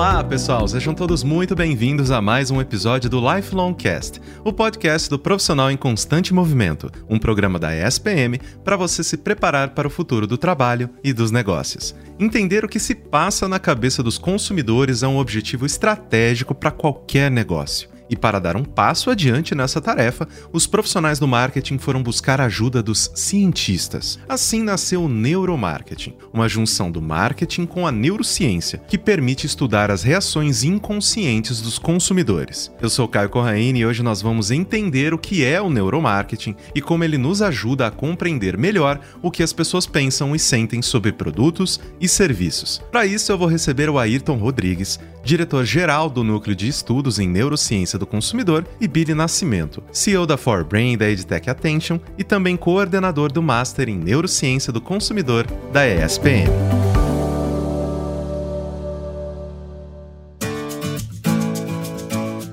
Olá, 0.00 0.24
pessoal! 0.24 0.66
Sejam 0.66 0.94
todos 0.94 1.22
muito 1.22 1.54
bem-vindos 1.54 2.10
a 2.10 2.22
mais 2.22 2.50
um 2.50 2.58
episódio 2.58 3.10
do 3.10 3.20
Lifelong 3.20 3.74
Cast, 3.74 4.18
o 4.42 4.50
podcast 4.50 5.10
do 5.10 5.18
profissional 5.18 5.70
em 5.70 5.76
constante 5.76 6.32
movimento, 6.32 6.90
um 7.06 7.18
programa 7.18 7.58
da 7.58 7.76
ESPM 7.76 8.40
para 8.64 8.78
você 8.78 9.04
se 9.04 9.18
preparar 9.18 9.74
para 9.74 9.86
o 9.86 9.90
futuro 9.90 10.26
do 10.26 10.38
trabalho 10.38 10.88
e 11.04 11.12
dos 11.12 11.30
negócios. 11.30 11.94
Entender 12.18 12.64
o 12.64 12.68
que 12.68 12.80
se 12.80 12.94
passa 12.94 13.46
na 13.46 13.58
cabeça 13.58 14.02
dos 14.02 14.16
consumidores 14.16 15.02
é 15.02 15.06
um 15.06 15.18
objetivo 15.18 15.66
estratégico 15.66 16.54
para 16.54 16.70
qualquer 16.70 17.30
negócio. 17.30 17.89
E 18.10 18.16
para 18.16 18.40
dar 18.40 18.56
um 18.56 18.64
passo 18.64 19.08
adiante 19.08 19.54
nessa 19.54 19.80
tarefa, 19.80 20.26
os 20.52 20.66
profissionais 20.66 21.20
do 21.20 21.28
marketing 21.28 21.78
foram 21.78 22.02
buscar 22.02 22.40
a 22.40 22.46
ajuda 22.46 22.82
dos 22.82 23.12
cientistas. 23.14 24.18
Assim 24.28 24.64
nasceu 24.64 25.04
o 25.04 25.08
neuromarketing, 25.08 26.14
uma 26.32 26.48
junção 26.48 26.90
do 26.90 27.00
marketing 27.00 27.66
com 27.66 27.86
a 27.86 27.92
neurociência, 27.92 28.82
que 28.88 28.98
permite 28.98 29.46
estudar 29.46 29.92
as 29.92 30.02
reações 30.02 30.64
inconscientes 30.64 31.60
dos 31.60 31.78
consumidores. 31.78 32.72
Eu 32.82 32.90
sou 32.90 33.06
Caio 33.06 33.30
Corraine 33.30 33.78
e 33.78 33.86
hoje 33.86 34.02
nós 34.02 34.20
vamos 34.20 34.50
entender 34.50 35.14
o 35.14 35.18
que 35.18 35.44
é 35.44 35.62
o 35.62 35.70
neuromarketing 35.70 36.56
e 36.74 36.82
como 36.82 37.04
ele 37.04 37.16
nos 37.16 37.40
ajuda 37.40 37.86
a 37.86 37.90
compreender 37.92 38.58
melhor 38.58 38.98
o 39.22 39.30
que 39.30 39.42
as 39.42 39.52
pessoas 39.52 39.86
pensam 39.86 40.34
e 40.34 40.38
sentem 40.38 40.82
sobre 40.82 41.12
produtos 41.12 41.78
e 42.00 42.08
serviços. 42.08 42.82
Para 42.90 43.06
isso, 43.06 43.30
eu 43.30 43.38
vou 43.38 43.46
receber 43.46 43.88
o 43.88 44.00
Ayrton 44.00 44.36
Rodrigues, 44.36 44.98
diretor-geral 45.22 46.10
do 46.10 46.24
Núcleo 46.24 46.56
de 46.56 46.66
Estudos 46.66 47.20
em 47.20 47.28
Neurociência 47.28 47.99
do 48.00 48.06
Consumidor, 48.06 48.66
e 48.80 48.88
Billy 48.88 49.14
Nascimento, 49.14 49.80
CEO 49.92 50.26
da 50.26 50.36
ForBrain 50.36 50.98
da 50.98 51.08
EdTech 51.08 51.48
Attention 51.48 52.00
e 52.18 52.24
também 52.24 52.56
coordenador 52.56 53.30
do 53.30 53.40
Master 53.40 53.88
em 53.88 53.96
Neurociência 53.96 54.72
do 54.72 54.80
Consumidor 54.80 55.46
da 55.72 55.86
ESPM. 55.86 56.50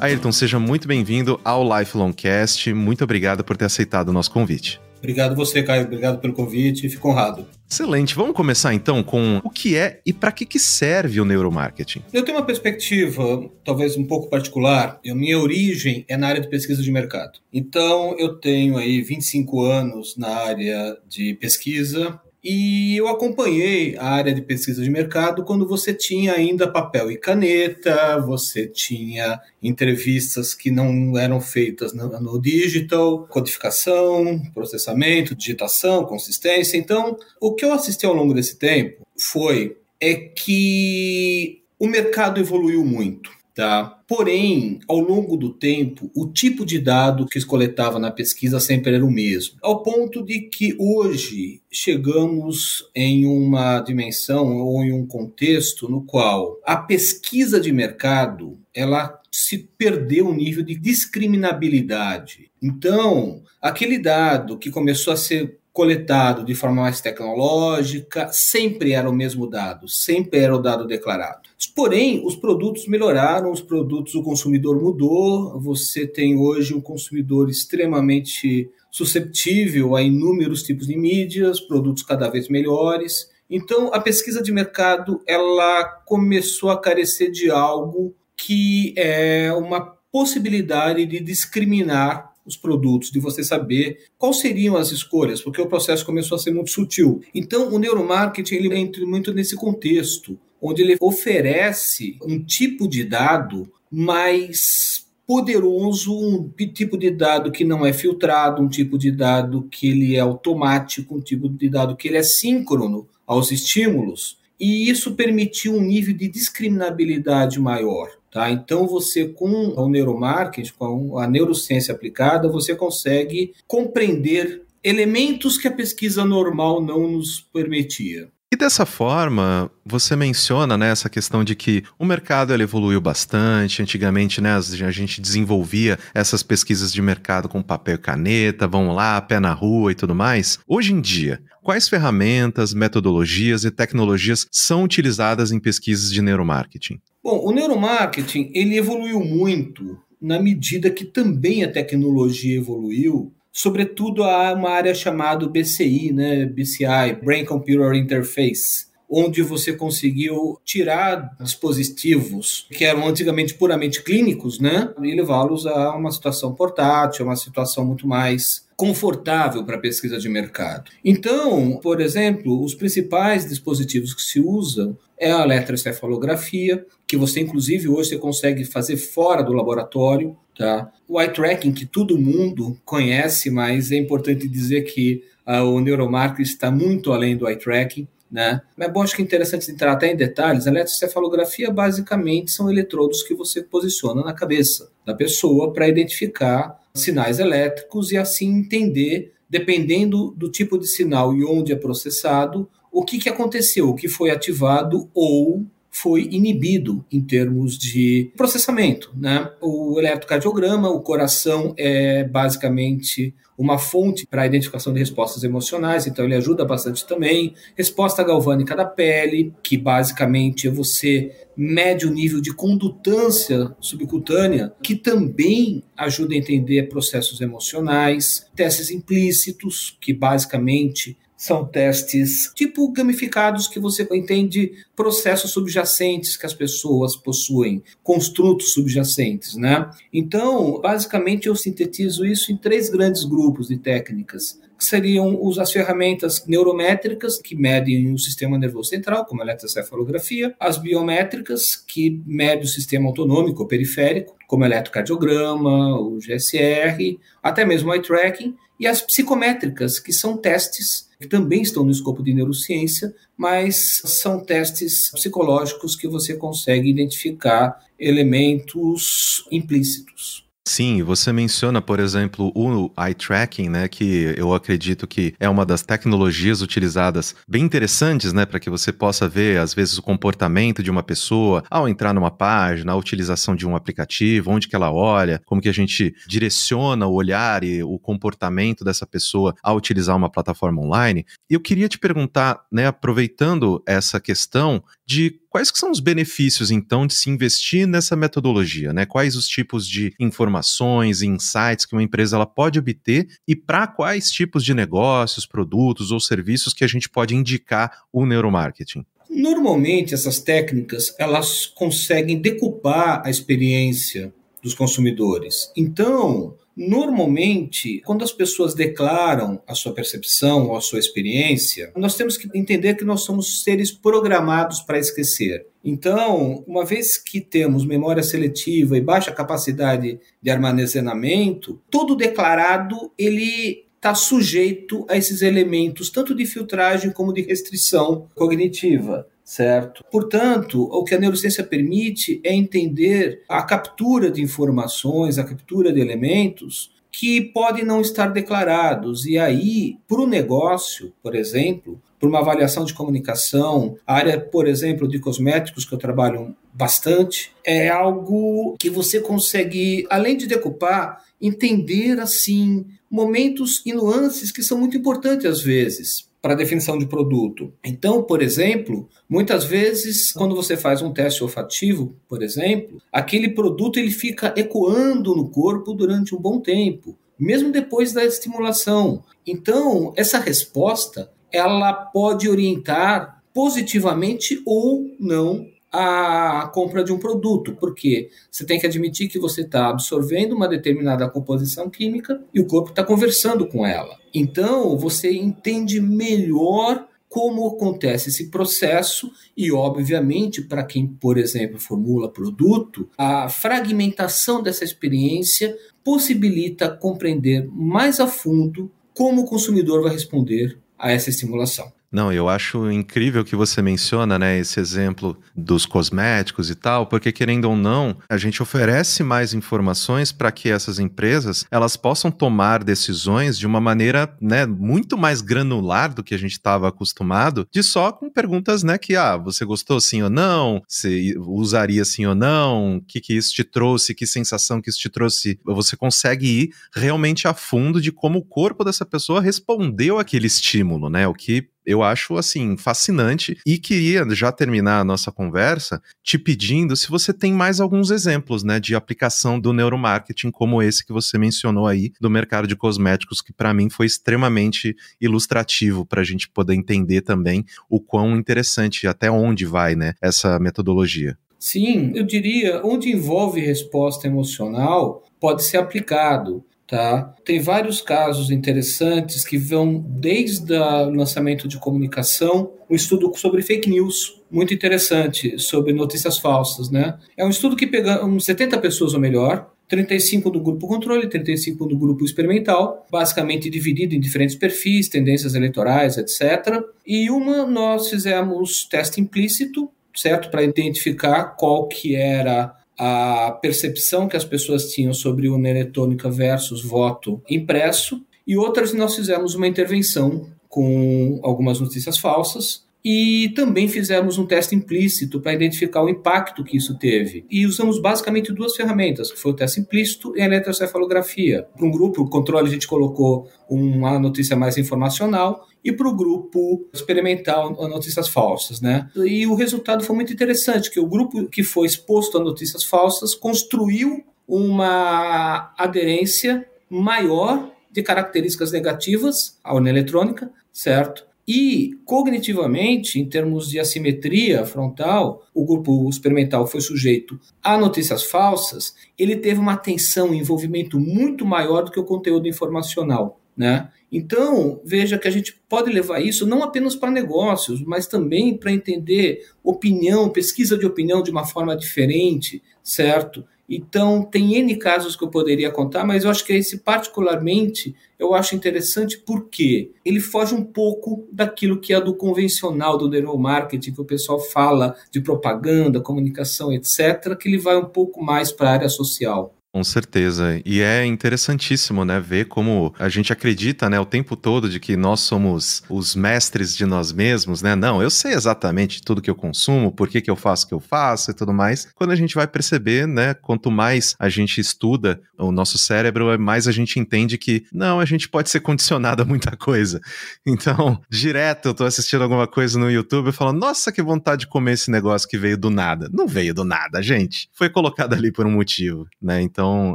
Ayrton, 0.00 0.32
seja 0.32 0.58
muito 0.58 0.88
bem-vindo 0.88 1.38
ao 1.44 1.62
Lifelong 1.62 2.12
Cast. 2.12 2.72
Muito 2.72 3.04
obrigado 3.04 3.44
por 3.44 3.56
ter 3.56 3.66
aceitado 3.66 4.08
o 4.08 4.12
nosso 4.12 4.30
convite. 4.30 4.80
Obrigado 4.98 5.36
você, 5.36 5.62
Caio. 5.62 5.84
Obrigado 5.84 6.20
pelo 6.20 6.32
convite. 6.32 6.88
Fico 6.88 7.08
honrado. 7.08 7.46
Excelente. 7.70 8.16
Vamos 8.16 8.34
começar 8.34 8.74
então 8.74 9.00
com 9.00 9.40
o 9.44 9.48
que 9.48 9.76
é 9.76 10.00
e 10.04 10.12
para 10.12 10.32
que, 10.32 10.44
que 10.44 10.58
serve 10.58 11.20
o 11.20 11.24
neuromarketing. 11.24 12.02
Eu 12.12 12.24
tenho 12.24 12.36
uma 12.36 12.44
perspectiva 12.44 13.48
talvez 13.64 13.96
um 13.96 14.04
pouco 14.04 14.28
particular. 14.28 14.98
A 15.08 15.14
minha 15.14 15.38
origem 15.38 16.04
é 16.08 16.16
na 16.16 16.26
área 16.26 16.40
de 16.40 16.48
pesquisa 16.48 16.82
de 16.82 16.90
mercado. 16.90 17.38
Então, 17.52 18.16
eu 18.18 18.34
tenho 18.40 18.76
aí 18.76 19.00
25 19.00 19.62
anos 19.62 20.16
na 20.16 20.28
área 20.28 20.98
de 21.08 21.34
pesquisa, 21.34 22.20
e 22.42 22.96
eu 22.96 23.06
acompanhei 23.06 23.96
a 23.98 24.06
área 24.06 24.32
de 24.32 24.40
pesquisa 24.40 24.82
de 24.82 24.88
mercado 24.88 25.44
quando 25.44 25.66
você 25.66 25.92
tinha 25.92 26.32
ainda 26.32 26.70
papel 26.70 27.10
e 27.10 27.18
caneta, 27.18 28.18
você 28.18 28.66
tinha 28.66 29.40
entrevistas 29.62 30.54
que 30.54 30.70
não 30.70 31.18
eram 31.18 31.40
feitas 31.40 31.92
no, 31.92 32.08
no 32.18 32.40
digital, 32.40 33.26
codificação, 33.26 34.40
processamento, 34.54 35.34
digitação, 35.34 36.04
consistência. 36.04 36.78
Então, 36.78 37.18
o 37.38 37.54
que 37.54 37.64
eu 37.64 37.72
assisti 37.72 38.06
ao 38.06 38.14
longo 38.14 38.32
desse 38.32 38.56
tempo 38.58 39.06
foi 39.18 39.76
é 40.00 40.14
que 40.14 41.62
o 41.78 41.86
mercado 41.86 42.40
evoluiu 42.40 42.84
muito. 42.84 43.30
Tá? 43.54 44.00
Porém, 44.06 44.78
ao 44.88 45.00
longo 45.00 45.36
do 45.36 45.50
tempo, 45.50 46.10
o 46.14 46.28
tipo 46.28 46.64
de 46.64 46.78
dado 46.78 47.26
que 47.26 47.40
se 47.40 47.46
coletava 47.46 47.98
na 47.98 48.10
pesquisa 48.10 48.60
sempre 48.60 48.94
era 48.94 49.04
o 49.04 49.10
mesmo, 49.10 49.58
ao 49.60 49.82
ponto 49.82 50.24
de 50.24 50.42
que 50.42 50.74
hoje 50.78 51.60
chegamos 51.70 52.88
em 52.94 53.26
uma 53.26 53.80
dimensão 53.80 54.58
ou 54.58 54.82
em 54.84 54.92
um 54.92 55.06
contexto 55.06 55.88
no 55.88 56.02
qual 56.04 56.58
a 56.64 56.76
pesquisa 56.76 57.60
de 57.60 57.72
mercado 57.72 58.58
ela 58.74 59.20
se 59.30 59.58
perdeu 59.78 60.28
o 60.28 60.34
nível 60.34 60.64
de 60.64 60.74
discriminabilidade. 60.74 62.50
Então, 62.60 63.42
aquele 63.60 63.98
dado 63.98 64.58
que 64.58 64.70
começou 64.70 65.12
a 65.12 65.16
ser 65.16 65.59
coletado 65.72 66.44
de 66.44 66.54
forma 66.54 66.82
mais 66.82 67.00
tecnológica, 67.00 68.28
sempre 68.32 68.92
era 68.92 69.08
o 69.08 69.14
mesmo 69.14 69.46
dado, 69.46 69.88
sempre 69.88 70.40
era 70.40 70.54
o 70.54 70.58
dado 70.58 70.86
declarado. 70.86 71.48
Porém, 71.74 72.22
os 72.24 72.36
produtos 72.36 72.86
melhoraram, 72.86 73.52
os 73.52 73.60
produtos, 73.60 74.14
o 74.14 74.22
consumidor 74.22 74.80
mudou, 74.80 75.58
você 75.60 76.06
tem 76.06 76.36
hoje 76.36 76.74
um 76.74 76.80
consumidor 76.80 77.48
extremamente 77.48 78.68
susceptível 78.90 79.94
a 79.94 80.02
inúmeros 80.02 80.62
tipos 80.62 80.86
de 80.86 80.96
mídias, 80.96 81.60
produtos 81.60 82.02
cada 82.02 82.28
vez 82.28 82.48
melhores. 82.48 83.30
Então, 83.48 83.90
a 83.94 84.00
pesquisa 84.00 84.42
de 84.42 84.52
mercado 84.52 85.22
ela 85.26 85.84
começou 86.04 86.70
a 86.70 86.80
carecer 86.80 87.30
de 87.30 87.50
algo 87.50 88.14
que 88.36 88.92
é 88.96 89.52
uma 89.52 89.80
possibilidade 90.10 91.06
de 91.06 91.20
discriminar 91.20 92.29
os 92.50 92.56
produtos, 92.56 93.10
de 93.10 93.20
você 93.20 93.42
saber 93.42 93.98
quais 94.18 94.40
seriam 94.40 94.76
as 94.76 94.90
escolhas, 94.90 95.40
porque 95.40 95.60
o 95.60 95.66
processo 95.66 96.04
começou 96.04 96.36
a 96.36 96.38
ser 96.38 96.52
muito 96.52 96.70
sutil. 96.70 97.22
Então, 97.34 97.72
o 97.72 97.78
neuromarketing 97.78 98.54
ele 98.54 98.76
entra 98.76 99.04
muito 99.06 99.32
nesse 99.32 99.56
contexto, 99.56 100.38
onde 100.60 100.82
ele 100.82 100.96
oferece 101.00 102.16
um 102.22 102.38
tipo 102.44 102.86
de 102.88 103.04
dado 103.04 103.70
mais 103.90 105.06
poderoso, 105.26 106.12
um 106.12 106.48
tipo 106.74 106.98
de 106.98 107.10
dado 107.10 107.52
que 107.52 107.64
não 107.64 107.86
é 107.86 107.92
filtrado, 107.92 108.60
um 108.60 108.68
tipo 108.68 108.98
de 108.98 109.12
dado 109.12 109.68
que 109.70 109.88
ele 109.88 110.16
é 110.16 110.20
automático, 110.20 111.16
um 111.16 111.20
tipo 111.20 111.48
de 111.48 111.68
dado 111.68 111.96
que 111.96 112.08
ele 112.08 112.16
é 112.16 112.22
síncrono 112.22 113.08
aos 113.24 113.52
estímulos, 113.52 114.38
e 114.58 114.90
isso 114.90 115.14
permitiu 115.14 115.74
um 115.74 115.80
nível 115.80 116.14
de 116.14 116.28
discriminabilidade 116.28 117.60
maior. 117.60 118.10
Tá? 118.30 118.50
Então, 118.50 118.86
você, 118.86 119.26
com 119.26 119.74
o 119.76 119.88
neuromarketing, 119.88 120.72
com 120.78 121.18
a 121.18 121.26
neurociência 121.26 121.92
aplicada, 121.92 122.48
você 122.48 122.74
consegue 122.74 123.52
compreender 123.66 124.62
elementos 124.82 125.58
que 125.58 125.68
a 125.68 125.72
pesquisa 125.72 126.24
normal 126.24 126.80
não 126.80 127.08
nos 127.08 127.40
permitia. 127.40 128.28
E 128.52 128.56
dessa 128.56 128.84
forma, 128.84 129.70
você 129.86 130.16
menciona 130.16 130.76
né, 130.76 130.90
essa 130.90 131.08
questão 131.08 131.44
de 131.44 131.54
que 131.54 131.84
o 131.96 132.04
mercado 132.04 132.52
ele 132.52 132.64
evoluiu 132.64 133.00
bastante. 133.00 133.80
Antigamente, 133.80 134.40
né, 134.40 134.56
a 134.56 134.90
gente 134.90 135.20
desenvolvia 135.20 135.96
essas 136.12 136.42
pesquisas 136.42 136.92
de 136.92 137.00
mercado 137.00 137.48
com 137.48 137.62
papel 137.62 137.94
e 137.94 137.98
caneta, 137.98 138.66
vamos 138.66 138.96
lá, 138.96 139.20
pé 139.20 139.38
na 139.38 139.52
rua 139.52 139.92
e 139.92 139.94
tudo 139.94 140.16
mais. 140.16 140.58
Hoje 140.66 140.92
em 140.92 141.00
dia, 141.00 141.40
quais 141.70 141.88
ferramentas, 141.88 142.74
metodologias 142.74 143.62
e 143.62 143.70
tecnologias 143.70 144.44
são 144.50 144.82
utilizadas 144.82 145.52
em 145.52 145.60
pesquisas 145.60 146.10
de 146.10 146.20
neuromarketing? 146.20 147.00
Bom, 147.22 147.46
o 147.46 147.52
neuromarketing 147.52 148.50
ele 148.52 148.76
evoluiu 148.76 149.20
muito 149.20 149.96
na 150.20 150.42
medida 150.42 150.90
que 150.90 151.04
também 151.04 151.62
a 151.62 151.70
tecnologia 151.70 152.58
evoluiu, 152.58 153.32
sobretudo 153.52 154.24
a 154.24 154.52
uma 154.52 154.70
área 154.70 154.92
chamada 154.92 155.46
BCI, 155.46 156.12
né, 156.12 156.44
BCI, 156.44 157.20
Brain 157.22 157.44
Computer 157.44 157.94
Interface, 157.94 158.86
onde 159.10 159.42
você 159.42 159.72
conseguiu 159.72 160.60
tirar 160.64 161.36
dispositivos 161.40 162.66
que 162.70 162.84
eram 162.84 163.08
antigamente 163.08 163.54
puramente 163.54 164.02
clínicos, 164.02 164.60
né, 164.60 164.94
e 165.02 165.14
levá-los 165.14 165.66
a 165.66 165.96
uma 165.96 166.12
situação 166.12 166.54
portátil, 166.54 167.26
uma 167.26 167.34
situação 167.34 167.84
muito 167.84 168.06
mais 168.06 168.64
confortável 168.76 169.64
para 169.64 169.76
pesquisa 169.76 170.16
de 170.18 170.28
mercado. 170.28 170.90
Então, 171.04 171.78
por 171.82 172.00
exemplo, 172.00 172.64
os 172.64 172.74
principais 172.74 173.46
dispositivos 173.46 174.14
que 174.14 174.22
se 174.22 174.40
usam 174.40 174.96
é 175.18 175.30
a 175.30 175.42
eletroencefalografia, 175.42 176.86
que 177.06 177.16
você 177.16 177.40
inclusive 177.40 177.88
hoje 177.88 178.10
você 178.10 178.18
consegue 178.18 178.64
fazer 178.64 178.96
fora 178.96 179.42
do 179.42 179.52
laboratório, 179.52 180.34
tá? 180.56 180.90
O 181.06 181.20
eye 181.20 181.28
tracking 181.28 181.72
que 181.72 181.84
todo 181.84 182.18
mundo 182.18 182.78
conhece, 182.84 183.50
mas 183.50 183.92
é 183.92 183.96
importante 183.96 184.48
dizer 184.48 184.82
que 184.82 185.22
uh, 185.46 185.62
o 185.62 185.80
neuromarketing 185.80 186.42
está 186.42 186.70
muito 186.70 187.12
além 187.12 187.36
do 187.36 187.46
eye 187.46 187.58
tracking. 187.58 188.08
Né? 188.30 188.60
Mas 188.76 188.88
é 188.88 188.90
bom, 188.90 189.02
acho 189.02 189.16
que 189.16 189.22
é 189.22 189.24
interessante 189.24 189.70
entrar 189.70 189.92
até 189.92 190.12
em 190.12 190.16
detalhes. 190.16 190.66
A 190.66 190.70
eletroencefalografia 190.70 191.70
basicamente 191.70 192.52
são 192.52 192.70
eletrodos 192.70 193.22
que 193.22 193.34
você 193.34 193.62
posiciona 193.62 194.22
na 194.22 194.32
cabeça 194.32 194.90
da 195.04 195.14
pessoa 195.14 195.72
para 195.72 195.88
identificar 195.88 196.80
sinais 196.94 197.38
elétricos 197.40 198.12
e 198.12 198.16
assim 198.16 198.58
entender, 198.58 199.32
dependendo 199.48 200.30
do 200.36 200.50
tipo 200.50 200.78
de 200.78 200.86
sinal 200.86 201.34
e 201.34 201.44
onde 201.44 201.72
é 201.72 201.76
processado, 201.76 202.68
o 202.92 203.04
que, 203.04 203.18
que 203.18 203.28
aconteceu, 203.28 203.88
o 203.88 203.94
que 203.94 204.08
foi 204.08 204.30
ativado 204.30 205.08
ou 205.14 205.64
foi 205.90 206.28
inibido 206.30 207.04
em 207.10 207.20
termos 207.20 207.76
de 207.76 208.30
processamento. 208.36 209.12
Né? 209.16 209.50
O 209.60 209.98
eletrocardiograma, 209.98 210.88
o 210.88 211.00
coração 211.00 211.74
é 211.76 212.24
basicamente 212.24 213.34
uma 213.58 213.76
fonte 213.78 214.26
para 214.26 214.42
a 214.42 214.46
identificação 214.46 214.90
de 214.90 215.00
respostas 215.00 215.44
emocionais, 215.44 216.06
então 216.06 216.24
ele 216.24 216.34
ajuda 216.34 216.64
bastante 216.64 217.06
também. 217.06 217.52
Resposta 217.76 218.24
galvânica 218.24 218.74
da 218.74 218.86
pele, 218.86 219.52
que 219.62 219.76
basicamente 219.76 220.66
é 220.66 220.70
você 220.70 221.30
mede 221.54 222.06
o 222.06 222.10
nível 222.10 222.40
de 222.40 222.54
condutância 222.54 223.76
subcutânea, 223.78 224.72
que 224.82 224.94
também 224.94 225.82
ajuda 225.94 226.32
a 226.32 226.38
entender 226.38 226.88
processos 226.88 227.42
emocionais. 227.42 228.46
Testes 228.56 228.90
implícitos, 228.90 229.94
que 230.00 230.14
basicamente 230.14 231.18
são 231.40 231.64
testes 231.64 232.52
tipo 232.54 232.92
gamificados 232.92 233.66
que 233.66 233.80
você 233.80 234.06
entende 234.12 234.72
processos 234.94 235.52
subjacentes 235.52 236.36
que 236.36 236.44
as 236.44 236.52
pessoas 236.52 237.16
possuem, 237.16 237.82
construtos 238.02 238.74
subjacentes, 238.74 239.56
né? 239.56 239.90
Então, 240.12 240.78
basicamente 240.82 241.48
eu 241.48 241.56
sintetizo 241.56 242.26
isso 242.26 242.52
em 242.52 242.58
três 242.58 242.90
grandes 242.90 243.24
grupos 243.24 243.68
de 243.68 243.78
técnicas 243.78 244.60
que 244.76 244.84
seriam 244.84 245.40
as 245.58 245.72
ferramentas 245.72 246.44
neurométricas, 246.46 247.38
que 247.38 247.54
medem 247.54 248.12
o 248.12 248.18
sistema 248.18 248.58
nervoso 248.58 248.90
central, 248.90 249.24
como 249.24 249.40
a 249.40 249.44
eletrocefalografia, 249.44 250.54
as 250.58 250.76
biométricas, 250.78 251.76
que 251.76 252.22
medem 252.26 252.64
o 252.64 252.68
sistema 252.68 253.06
autonômico 253.08 253.66
periférico, 253.66 254.34
como 254.46 254.64
eletrocardiograma, 254.64 256.00
o 256.00 256.18
GSR, 256.18 257.18
até 257.42 257.64
mesmo 257.64 257.90
o 257.90 257.94
eye 257.94 258.02
tracking, 258.02 258.54
e 258.78 258.86
as 258.86 259.02
psicométricas, 259.02 259.98
que 259.98 260.14
são 260.14 260.38
testes 260.38 261.09
que 261.20 261.28
também 261.28 261.60
estão 261.60 261.84
no 261.84 261.90
escopo 261.90 262.22
de 262.22 262.32
neurociência, 262.32 263.14
mas 263.36 264.00
são 264.06 264.42
testes 264.42 265.10
psicológicos 265.12 265.94
que 265.94 266.08
você 266.08 266.34
consegue 266.34 266.88
identificar 266.88 267.78
elementos 267.98 269.44
implícitos. 269.52 270.49
Sim, 270.68 271.02
você 271.02 271.32
menciona, 271.32 271.80
por 271.80 271.98
exemplo, 271.98 272.52
o 272.54 272.92
eye 273.02 273.14
tracking, 273.14 273.68
né, 273.68 273.88
que 273.88 274.34
eu 274.36 274.54
acredito 274.54 275.06
que 275.06 275.34
é 275.40 275.48
uma 275.48 275.64
das 275.64 275.82
tecnologias 275.82 276.60
utilizadas 276.60 277.34
bem 277.48 277.64
interessantes, 277.64 278.32
né, 278.32 278.44
para 278.44 278.60
que 278.60 278.68
você 278.70 278.92
possa 278.92 279.26
ver 279.26 279.58
às 279.58 279.72
vezes 279.74 279.96
o 279.98 280.02
comportamento 280.02 280.82
de 280.82 280.90
uma 280.90 281.02
pessoa 281.02 281.64
ao 281.70 281.88
entrar 281.88 282.12
numa 282.12 282.30
página, 282.30 282.92
a 282.92 282.96
utilização 282.96 283.56
de 283.56 283.66
um 283.66 283.74
aplicativo, 283.74 284.50
onde 284.50 284.68
que 284.68 284.76
ela 284.76 284.92
olha, 284.92 285.40
como 285.46 285.62
que 285.62 285.68
a 285.68 285.72
gente 285.72 286.14
direciona 286.28 287.06
o 287.06 287.14
olhar 287.14 287.64
e 287.64 287.82
o 287.82 287.98
comportamento 287.98 288.84
dessa 288.84 289.06
pessoa 289.06 289.54
ao 289.62 289.76
utilizar 289.76 290.14
uma 290.16 290.30
plataforma 290.30 290.80
online. 290.82 291.24
E 291.50 291.54
eu 291.54 291.60
queria 291.60 291.88
te 291.88 291.98
perguntar, 291.98 292.60
né, 292.70 292.86
aproveitando 292.86 293.82
essa 293.86 294.20
questão 294.20 294.82
de 295.10 295.40
quais 295.48 295.72
que 295.72 295.78
são 295.80 295.90
os 295.90 295.98
benefícios, 295.98 296.70
então, 296.70 297.04
de 297.04 297.14
se 297.14 297.28
investir 297.28 297.84
nessa 297.84 298.14
metodologia, 298.14 298.92
né? 298.92 299.04
Quais 299.04 299.34
os 299.34 299.48
tipos 299.48 299.84
de 299.84 300.14
informações 300.20 301.20
e 301.20 301.26
insights 301.26 301.84
que 301.84 301.96
uma 301.96 302.02
empresa 302.02 302.36
ela 302.36 302.46
pode 302.46 302.78
obter 302.78 303.26
e 303.46 303.56
para 303.56 303.88
quais 303.88 304.30
tipos 304.30 304.64
de 304.64 304.72
negócios, 304.72 305.44
produtos 305.44 306.12
ou 306.12 306.20
serviços 306.20 306.72
que 306.72 306.84
a 306.84 306.86
gente 306.86 307.08
pode 307.08 307.34
indicar 307.34 307.90
o 308.12 308.24
neuromarketing? 308.24 309.04
Normalmente, 309.28 310.14
essas 310.14 310.38
técnicas, 310.38 311.12
elas 311.18 311.66
conseguem 311.66 312.40
decupar 312.40 313.20
a 313.26 313.30
experiência 313.30 314.32
dos 314.62 314.74
consumidores. 314.74 315.72
Então, 315.76 316.54
Normalmente, 316.80 318.00
quando 318.06 318.24
as 318.24 318.32
pessoas 318.32 318.72
declaram 318.72 319.60
a 319.66 319.74
sua 319.74 319.92
percepção 319.92 320.68
ou 320.68 320.76
a 320.76 320.80
sua 320.80 320.98
experiência, 320.98 321.92
nós 321.94 322.14
temos 322.14 322.38
que 322.38 322.48
entender 322.56 322.94
que 322.94 323.04
nós 323.04 323.20
somos 323.20 323.62
seres 323.62 323.92
programados 323.92 324.80
para 324.80 324.98
esquecer. 324.98 325.66
Então, 325.84 326.64
uma 326.66 326.82
vez 326.82 327.18
que 327.18 327.38
temos 327.38 327.84
memória 327.84 328.22
seletiva 328.22 328.96
e 328.96 329.00
baixa 329.02 329.30
capacidade 329.30 330.18
de 330.42 330.50
armazenamento, 330.50 331.78
todo 331.90 332.16
declarado 332.16 333.12
ele 333.18 333.84
está 333.96 334.14
sujeito 334.14 335.04
a 335.06 335.18
esses 335.18 335.42
elementos, 335.42 336.08
tanto 336.08 336.34
de 336.34 336.46
filtragem 336.46 337.10
como 337.10 337.34
de 337.34 337.42
restrição 337.42 338.26
cognitiva 338.34 339.26
certo? 339.50 340.04
Portanto, 340.12 340.80
o 340.80 341.02
que 341.02 341.12
a 341.12 341.18
neurociência 341.18 341.64
permite 341.64 342.40
é 342.44 342.54
entender 342.54 343.42
a 343.48 343.60
captura 343.64 344.30
de 344.30 344.40
informações, 344.40 345.38
a 345.38 345.44
captura 345.44 345.92
de 345.92 346.00
elementos 346.00 346.94
que 347.10 347.40
podem 347.40 347.84
não 347.84 348.00
estar 348.00 348.28
declarados. 348.28 349.26
E 349.26 349.36
aí, 349.36 349.98
para 350.06 350.20
o 350.20 350.26
negócio, 350.26 351.12
por 351.20 351.34
exemplo, 351.34 352.00
para 352.20 352.28
uma 352.28 352.38
avaliação 352.38 352.84
de 352.84 352.94
comunicação, 352.94 353.96
a 354.06 354.14
área, 354.14 354.38
por 354.38 354.68
exemplo, 354.68 355.08
de 355.08 355.18
cosméticos, 355.18 355.84
que 355.84 355.92
eu 355.92 355.98
trabalho 355.98 356.54
bastante, 356.72 357.50
é 357.66 357.88
algo 357.88 358.76
que 358.78 358.88
você 358.88 359.18
consegue, 359.18 360.06
além 360.08 360.36
de 360.36 360.46
decupar, 360.46 361.24
entender 361.42 362.20
assim 362.20 362.86
momentos 363.10 363.82
e 363.84 363.92
nuances 363.92 364.52
que 364.52 364.62
são 364.62 364.78
muito 364.78 364.96
importantes 364.96 365.44
às 365.44 365.60
vezes 365.60 366.29
para 366.40 366.54
definição 366.54 366.96
de 366.96 367.06
produto. 367.06 367.72
Então, 367.84 368.22
por 368.22 368.42
exemplo, 368.42 369.08
muitas 369.28 369.64
vezes 369.64 370.32
quando 370.32 370.54
você 370.54 370.76
faz 370.76 371.02
um 371.02 371.12
teste 371.12 371.42
olfativo, 371.42 372.16
por 372.28 372.42
exemplo, 372.42 373.00
aquele 373.12 373.50
produto 373.50 373.98
ele 373.98 374.10
fica 374.10 374.54
ecoando 374.56 375.34
no 375.34 375.48
corpo 375.50 375.92
durante 375.92 376.34
um 376.34 376.40
bom 376.40 376.60
tempo, 376.60 377.16
mesmo 377.38 377.70
depois 377.70 378.12
da 378.12 378.24
estimulação. 378.24 379.22
Então, 379.46 380.12
essa 380.16 380.38
resposta 380.38 381.30
ela 381.52 381.92
pode 381.92 382.48
orientar 382.48 383.42
positivamente 383.52 384.62
ou 384.64 385.04
não 385.18 385.66
a 385.92 386.70
compra 386.72 387.02
de 387.02 387.12
um 387.12 387.18
produto, 387.18 387.76
porque 387.78 388.30
você 388.50 388.64
tem 388.64 388.78
que 388.78 388.86
admitir 388.86 389.28
que 389.28 389.38
você 389.38 389.62
está 389.62 389.88
absorvendo 389.88 390.54
uma 390.54 390.68
determinada 390.68 391.28
composição 391.28 391.90
química 391.90 392.40
e 392.54 392.60
o 392.60 392.66
corpo 392.66 392.90
está 392.90 393.02
conversando 393.02 393.66
com 393.66 393.84
ela. 393.84 394.16
Então, 394.32 394.96
você 394.96 395.32
entende 395.32 396.00
melhor 396.00 397.08
como 397.28 397.66
acontece 397.68 398.28
esse 398.28 398.50
processo 398.50 399.30
e, 399.56 399.70
obviamente, 399.70 400.62
para 400.62 400.84
quem, 400.84 401.06
por 401.06 401.38
exemplo, 401.38 401.78
formula 401.78 402.28
produto, 402.28 403.08
a 403.16 403.48
fragmentação 403.48 404.60
dessa 404.60 404.84
experiência 404.84 405.76
possibilita 406.02 406.88
compreender 406.88 407.68
mais 407.72 408.18
a 408.18 408.26
fundo 408.26 408.90
como 409.14 409.42
o 409.42 409.46
consumidor 409.46 410.02
vai 410.02 410.12
responder 410.12 410.78
a 410.98 411.12
essa 411.12 411.30
estimulação. 411.30 411.92
Não, 412.12 412.32
eu 412.32 412.48
acho 412.48 412.90
incrível 412.90 413.44
que 413.44 413.54
você 413.54 413.80
menciona, 413.80 414.36
né, 414.36 414.58
esse 414.58 414.80
exemplo 414.80 415.40
dos 415.54 415.86
cosméticos 415.86 416.68
e 416.68 416.74
tal, 416.74 417.06
porque 417.06 417.30
querendo 417.30 417.66
ou 417.66 417.76
não, 417.76 418.16
a 418.28 418.36
gente 418.36 418.60
oferece 418.60 419.22
mais 419.22 419.54
informações 419.54 420.32
para 420.32 420.50
que 420.50 420.68
essas 420.68 420.98
empresas 420.98 421.64
elas 421.70 421.96
possam 421.96 422.28
tomar 422.28 422.82
decisões 422.82 423.56
de 423.56 423.64
uma 423.64 423.80
maneira, 423.80 424.34
né, 424.40 424.66
muito 424.66 425.16
mais 425.16 425.40
granular 425.40 426.12
do 426.12 426.24
que 426.24 426.34
a 426.34 426.38
gente 426.38 426.52
estava 426.52 426.88
acostumado, 426.88 427.64
de 427.70 427.80
só 427.80 428.10
com 428.10 428.28
perguntas, 428.28 428.82
né, 428.82 428.98
que 428.98 429.14
ah, 429.14 429.36
você 429.36 429.64
gostou 429.64 430.00
sim 430.00 430.20
ou 430.20 430.30
não, 430.30 430.82
você 430.88 431.36
usaria 431.38 432.04
sim 432.04 432.26
ou 432.26 432.34
não, 432.34 432.96
o 432.96 433.02
que 433.02 433.20
que 433.20 433.34
isso 433.34 433.54
te 433.54 433.62
trouxe, 433.62 434.16
que 434.16 434.26
sensação 434.26 434.82
que 434.82 434.90
isso 434.90 434.98
te 434.98 435.08
trouxe, 435.08 435.60
você 435.64 435.96
consegue 435.96 436.46
ir 436.62 436.70
realmente 436.92 437.46
a 437.46 437.54
fundo 437.54 438.00
de 438.00 438.10
como 438.10 438.40
o 438.40 438.44
corpo 438.44 438.82
dessa 438.82 439.06
pessoa 439.06 439.40
respondeu 439.40 440.18
àquele 440.18 440.48
estímulo, 440.48 441.08
né, 441.08 441.28
o 441.28 441.34
que 441.34 441.68
eu 441.84 442.02
acho 442.02 442.36
assim 442.36 442.76
fascinante 442.76 443.58
e 443.66 443.78
queria 443.78 444.24
já 444.30 444.52
terminar 444.52 445.00
a 445.00 445.04
nossa 445.04 445.32
conversa 445.32 446.00
te 446.22 446.38
pedindo 446.38 446.96
se 446.96 447.08
você 447.08 447.32
tem 447.32 447.52
mais 447.52 447.80
alguns 447.80 448.10
exemplos, 448.10 448.62
né, 448.62 448.78
de 448.78 448.94
aplicação 448.94 449.58
do 449.58 449.72
neuromarketing 449.72 450.50
como 450.50 450.82
esse 450.82 451.04
que 451.04 451.12
você 451.12 451.38
mencionou 451.38 451.86
aí 451.86 452.12
do 452.20 452.30
mercado 452.30 452.66
de 452.66 452.76
cosméticos 452.76 453.40
que 453.40 453.52
para 453.52 453.74
mim 453.74 453.88
foi 453.88 454.06
extremamente 454.06 454.94
ilustrativo 455.20 456.04
para 456.04 456.20
a 456.20 456.24
gente 456.24 456.48
poder 456.48 456.74
entender 456.74 457.22
também 457.22 457.64
o 457.88 458.00
quão 458.00 458.36
interessante 458.36 459.06
até 459.06 459.30
onde 459.30 459.64
vai, 459.64 459.94
né, 459.94 460.14
essa 460.20 460.58
metodologia. 460.58 461.36
Sim, 461.58 462.12
eu 462.14 462.24
diria 462.24 462.80
onde 462.82 463.10
envolve 463.10 463.60
resposta 463.60 464.26
emocional 464.26 465.22
pode 465.38 465.62
ser 465.62 465.76
aplicado. 465.76 466.64
Tá? 466.90 467.36
Tem 467.44 467.60
vários 467.60 468.02
casos 468.02 468.50
interessantes 468.50 469.44
que 469.44 469.56
vão 469.56 470.04
desde 470.08 470.74
o 470.74 471.10
lançamento 471.10 471.68
de 471.68 471.78
comunicação, 471.78 472.72
um 472.90 472.96
estudo 472.96 473.32
sobre 473.36 473.62
fake 473.62 473.88
news, 473.88 474.42
muito 474.50 474.74
interessante, 474.74 475.56
sobre 475.56 475.92
notícias 475.92 476.38
falsas. 476.38 476.90
Né? 476.90 477.16
É 477.36 477.44
um 477.44 477.48
estudo 477.48 477.76
que 477.76 477.86
pega 477.86 478.26
uns 478.26 478.44
70 478.44 478.76
pessoas 478.78 479.14
ou 479.14 479.20
melhor, 479.20 479.70
35 479.86 480.50
do 480.50 480.58
grupo 480.58 480.88
controle, 480.88 481.28
35 481.28 481.86
do 481.86 481.96
grupo 481.96 482.24
experimental, 482.24 483.06
basicamente 483.08 483.70
dividido 483.70 484.16
em 484.16 484.20
diferentes 484.20 484.56
perfis, 484.56 485.08
tendências 485.08 485.54
eleitorais, 485.54 486.18
etc. 486.18 486.82
E 487.06 487.30
uma 487.30 487.64
nós 487.66 488.10
fizemos 488.10 488.84
teste 488.84 489.20
implícito, 489.20 489.88
certo, 490.12 490.50
para 490.50 490.64
identificar 490.64 491.54
qual 491.56 491.86
que 491.86 492.16
era 492.16 492.74
a 493.02 493.52
percepção 493.52 494.28
que 494.28 494.36
as 494.36 494.44
pessoas 494.44 494.92
tinham 494.92 495.14
sobre 495.14 495.48
urna 495.48 495.70
eletrônica 495.70 496.28
versus 496.28 496.82
voto 496.82 497.42
impresso, 497.48 498.22
e 498.46 498.58
outras 498.58 498.92
nós 498.92 499.16
fizemos 499.16 499.54
uma 499.54 499.66
intervenção 499.66 500.46
com 500.68 501.40
algumas 501.42 501.80
notícias 501.80 502.18
falsas, 502.18 502.84
e 503.02 503.50
também 503.56 503.88
fizemos 503.88 504.36
um 504.36 504.44
teste 504.44 504.74
implícito 504.74 505.40
para 505.40 505.54
identificar 505.54 506.02
o 506.02 506.10
impacto 506.10 506.62
que 506.62 506.76
isso 506.76 506.98
teve. 506.98 507.46
E 507.50 507.64
usamos 507.64 507.98
basicamente 507.98 508.52
duas 508.52 508.76
ferramentas, 508.76 509.32
que 509.32 509.38
foi 509.38 509.52
o 509.52 509.56
teste 509.56 509.80
implícito 509.80 510.36
e 510.36 510.42
a 510.42 510.44
eletrocefalografia. 510.44 511.66
Para 511.74 511.86
um 511.86 511.90
grupo, 511.90 512.20
o 512.20 512.28
controle, 512.28 512.68
a 512.68 512.70
gente 512.70 512.86
colocou 512.86 513.48
uma 513.70 514.18
notícia 514.18 514.54
mais 514.54 514.76
informacional 514.76 515.66
e 515.84 515.92
para 515.92 516.08
o 516.08 516.14
grupo 516.14 516.86
experimental 516.92 517.70
notícias 517.88 518.28
falsas, 518.28 518.80
né? 518.80 519.08
E 519.16 519.46
o 519.46 519.54
resultado 519.54 520.04
foi 520.04 520.14
muito 520.14 520.32
interessante, 520.32 520.90
que 520.90 521.00
o 521.00 521.06
grupo 521.06 521.46
que 521.46 521.62
foi 521.62 521.86
exposto 521.86 522.38
a 522.38 522.44
notícias 522.44 522.84
falsas 522.84 523.34
construiu 523.34 524.24
uma 524.46 525.72
aderência 525.78 526.66
maior 526.88 527.70
de 527.90 528.02
características 528.02 528.72
negativas 528.72 529.58
à 529.64 529.74
urna 529.74 529.90
eletrônica, 529.90 530.50
certo? 530.72 531.24
E 531.46 531.98
cognitivamente, 532.04 533.18
em 533.18 533.28
termos 533.28 533.68
de 533.68 533.80
assimetria 533.80 534.64
frontal, 534.64 535.44
o 535.52 535.64
grupo 535.64 536.08
experimental 536.08 536.66
foi 536.66 536.80
sujeito 536.80 537.40
a 537.62 537.76
notícias 537.76 538.22
falsas, 538.22 538.94
ele 539.18 539.36
teve 539.36 539.58
uma 539.58 539.72
atenção 539.72 540.32
e 540.32 540.38
envolvimento 540.38 541.00
muito 541.00 541.44
maior 541.44 541.82
do 541.82 541.90
que 541.90 541.98
o 541.98 542.04
conteúdo 542.04 542.46
informacional. 542.46 543.40
Né? 543.56 543.88
Então, 544.12 544.80
veja 544.84 545.18
que 545.18 545.28
a 545.28 545.30
gente 545.30 545.60
pode 545.68 545.90
levar 545.90 546.20
isso 546.20 546.46
não 546.46 546.62
apenas 546.62 546.96
para 546.96 547.10
negócios, 547.10 547.80
mas 547.84 548.06
também 548.06 548.56
para 548.56 548.72
entender 548.72 549.46
opinião, 549.62 550.28
pesquisa 550.28 550.76
de 550.76 550.84
opinião 550.84 551.22
de 551.22 551.30
uma 551.30 551.46
forma 551.46 551.76
diferente, 551.76 552.60
certo? 552.82 553.44
Então, 553.72 554.24
tem 554.24 554.56
N 554.56 554.74
casos 554.74 555.14
que 555.14 555.22
eu 555.22 555.28
poderia 555.28 555.70
contar, 555.70 556.04
mas 556.04 556.24
eu 556.24 556.30
acho 556.30 556.44
que 556.44 556.52
esse 556.52 556.78
particularmente 556.78 557.94
eu 558.18 558.34
acho 558.34 558.56
interessante 558.56 559.16
porque 559.24 559.92
ele 560.04 560.18
foge 560.18 560.56
um 560.56 560.64
pouco 560.64 561.28
daquilo 561.30 561.80
que 561.80 561.94
é 561.94 562.00
do 562.00 562.12
convencional 562.12 562.98
do 562.98 563.08
neuromarketing, 563.08 563.92
que 563.92 564.00
o 564.00 564.04
pessoal 564.04 564.40
fala 564.40 564.96
de 565.12 565.20
propaganda, 565.20 566.00
comunicação, 566.00 566.72
etc., 566.72 567.36
que 567.38 567.48
ele 567.48 567.58
vai 567.58 567.76
um 567.76 567.84
pouco 567.84 568.20
mais 568.20 568.50
para 568.50 568.70
a 568.70 568.72
área 568.72 568.88
social. 568.88 569.54
Com 569.72 569.84
certeza. 569.84 570.60
E 570.66 570.80
é 570.80 571.06
interessantíssimo, 571.06 572.04
né, 572.04 572.18
ver 572.18 572.46
como 572.46 572.92
a 572.98 573.08
gente 573.08 573.32
acredita, 573.32 573.88
né, 573.88 574.00
o 574.00 574.04
tempo 574.04 574.34
todo 574.34 574.68
de 574.68 574.80
que 574.80 574.96
nós 574.96 575.20
somos 575.20 575.84
os 575.88 576.16
mestres 576.16 576.76
de 576.76 576.84
nós 576.84 577.12
mesmos, 577.12 577.62
né? 577.62 577.76
Não, 577.76 578.02
eu 578.02 578.10
sei 578.10 578.32
exatamente 578.32 579.00
tudo 579.00 579.22
que 579.22 579.30
eu 579.30 579.34
consumo, 579.34 579.92
por 579.92 580.08
que, 580.08 580.20
que 580.20 580.30
eu 580.30 580.34
faço 580.34 580.64
o 580.64 580.68
que 580.68 580.74
eu 580.74 580.80
faço 580.80 581.30
e 581.30 581.34
tudo 581.34 581.52
mais. 581.52 581.86
Quando 581.94 582.10
a 582.10 582.16
gente 582.16 582.34
vai 582.34 582.48
perceber, 582.48 583.06
né, 583.06 583.32
quanto 583.32 583.70
mais 583.70 584.16
a 584.18 584.28
gente 584.28 584.60
estuda 584.60 585.20
o 585.38 585.52
nosso 585.52 585.78
cérebro, 585.78 586.36
mais 586.36 586.66
a 586.66 586.72
gente 586.72 586.98
entende 586.98 587.38
que 587.38 587.64
não, 587.72 588.00
a 588.00 588.04
gente 588.04 588.28
pode 588.28 588.50
ser 588.50 588.60
condicionado 588.60 589.22
a 589.22 589.24
muita 589.24 589.56
coisa. 589.56 590.00
Então, 590.46 591.00
direto 591.08 591.66
eu 591.66 591.74
tô 591.74 591.84
assistindo 591.84 592.22
alguma 592.22 592.46
coisa 592.46 592.78
no 592.78 592.90
YouTube 592.90 593.28
e 593.28 593.32
falo, 593.32 593.52
nossa, 593.52 593.92
que 593.92 594.02
vontade 594.02 594.40
de 594.40 594.46
comer 594.48 594.72
esse 594.72 594.90
negócio 594.90 595.28
que 595.28 595.38
veio 595.38 595.56
do 595.56 595.70
nada. 595.70 596.08
Não 596.12 596.26
veio 596.26 596.52
do 596.52 596.64
nada, 596.64 597.00
gente. 597.02 597.48
Foi 597.52 597.68
colocado 597.68 598.14
ali 598.14 598.32
por 598.32 598.46
um 598.46 598.50
motivo, 598.50 599.06
né? 599.22 599.40
Então, 599.40 599.59
então 599.60 599.94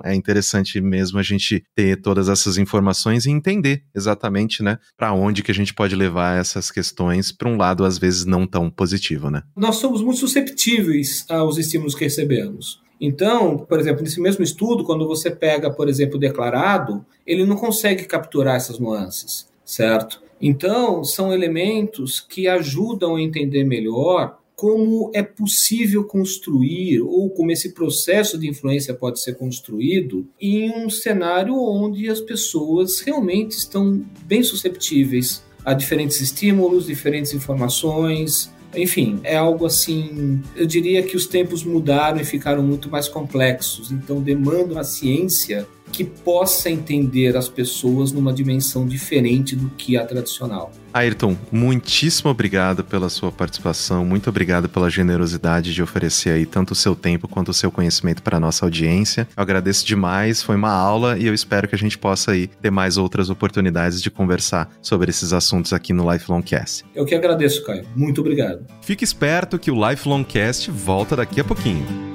é 0.05 0.13
interessante 0.13 0.79
mesmo 0.79 1.17
a 1.17 1.23
gente 1.23 1.63
ter 1.75 1.99
todas 1.99 2.29
essas 2.29 2.59
informações 2.59 3.25
e 3.25 3.31
entender 3.31 3.81
exatamente, 3.95 4.61
né, 4.61 4.77
para 4.95 5.11
onde 5.11 5.41
que 5.41 5.49
a 5.51 5.55
gente 5.55 5.73
pode 5.73 5.95
levar 5.95 6.39
essas 6.39 6.69
questões 6.69 7.31
para 7.31 7.49
um 7.49 7.57
lado 7.57 7.83
às 7.83 7.97
vezes 7.97 8.25
não 8.25 8.45
tão 8.45 8.69
positivo, 8.69 9.31
né? 9.31 9.41
Nós 9.55 9.77
somos 9.77 10.03
muito 10.03 10.19
susceptíveis 10.19 11.25
aos 11.27 11.57
estímulos 11.57 11.95
que 11.95 12.03
recebemos. 12.03 12.79
Então, 13.01 13.57
por 13.57 13.79
exemplo, 13.79 14.03
nesse 14.03 14.21
mesmo 14.21 14.43
estudo, 14.43 14.83
quando 14.83 15.07
você 15.07 15.31
pega, 15.31 15.71
por 15.71 15.89
exemplo, 15.89 16.17
o 16.17 16.19
declarado, 16.19 17.03
ele 17.25 17.43
não 17.43 17.55
consegue 17.55 18.05
capturar 18.05 18.55
essas 18.55 18.77
nuances, 18.77 19.47
certo? 19.65 20.21
Então, 20.39 21.03
são 21.03 21.33
elementos 21.33 22.19
que 22.19 22.47
ajudam 22.47 23.15
a 23.15 23.21
entender 23.21 23.63
melhor 23.63 24.37
como 24.55 25.11
é 25.13 25.21
possível 25.21 26.03
construir 26.05 27.01
ou 27.01 27.29
como 27.29 27.51
esse 27.51 27.73
processo 27.73 28.37
de 28.37 28.47
influência 28.47 28.93
pode 28.93 29.21
ser 29.21 29.35
construído 29.35 30.27
em 30.39 30.71
um 30.71 30.89
cenário 30.89 31.55
onde 31.55 32.09
as 32.09 32.21
pessoas 32.21 33.01
realmente 33.01 33.51
estão 33.51 34.01
bem 34.25 34.41
susceptíveis 34.43 35.43
a 35.65 35.73
diferentes 35.73 36.21
estímulos, 36.21 36.85
diferentes 36.85 37.33
informações. 37.33 38.51
Enfim, 38.75 39.19
é 39.23 39.35
algo 39.35 39.65
assim. 39.65 40.41
Eu 40.55 40.65
diria 40.65 41.01
que 41.01 41.17
os 41.17 41.27
tempos 41.27 41.63
mudaram 41.63 42.19
e 42.19 42.25
ficaram 42.25 42.61
muito 42.61 42.89
mais 42.89 43.07
complexos, 43.07 43.91
então 43.91 44.21
demanda 44.21 44.73
uma 44.73 44.83
ciência 44.83 45.67
que 45.91 46.03
possa 46.03 46.69
entender 46.69 47.37
as 47.37 47.47
pessoas 47.47 48.11
numa 48.11 48.33
dimensão 48.33 48.85
diferente 48.85 49.55
do 49.55 49.69
que 49.69 49.97
a 49.97 50.05
tradicional. 50.05 50.71
Ayrton, 50.93 51.35
muitíssimo 51.51 52.31
obrigado 52.31 52.83
pela 52.83 53.09
sua 53.09 53.31
participação, 53.31 54.05
muito 54.05 54.29
obrigado 54.29 54.69
pela 54.69 54.89
generosidade 54.89 55.73
de 55.73 55.83
oferecer 55.83 56.29
aí 56.29 56.45
tanto 56.45 56.71
o 56.71 56.75
seu 56.75 56.95
tempo 56.95 57.27
quanto 57.27 57.49
o 57.49 57.53
seu 57.53 57.69
conhecimento 57.69 58.23
para 58.23 58.37
a 58.37 58.39
nossa 58.39 58.65
audiência. 58.65 59.27
Eu 59.35 59.43
agradeço 59.43 59.85
demais, 59.85 60.41
foi 60.41 60.55
uma 60.55 60.71
aula 60.71 61.17
e 61.17 61.27
eu 61.27 61.33
espero 61.33 61.67
que 61.67 61.75
a 61.75 61.77
gente 61.77 61.97
possa 61.97 62.31
aí 62.31 62.47
ter 62.47 62.71
mais 62.71 62.97
outras 62.97 63.29
oportunidades 63.29 64.01
de 64.01 64.09
conversar 64.09 64.69
sobre 64.81 65.09
esses 65.09 65.33
assuntos 65.33 65.73
aqui 65.73 65.91
no 65.91 66.09
Lifelong 66.09 66.41
Cast. 66.41 66.85
Eu 66.95 67.05
que 67.05 67.13
agradeço, 67.13 67.63
Caio. 67.65 67.85
Muito 67.95 68.21
obrigado. 68.21 68.65
Fique 68.81 69.03
esperto 69.03 69.59
que 69.59 69.69
o 69.69 69.89
Lifelong 69.89 70.23
Cast 70.23 70.71
volta 70.71 71.15
daqui 71.15 71.41
a 71.41 71.43
pouquinho. 71.43 72.14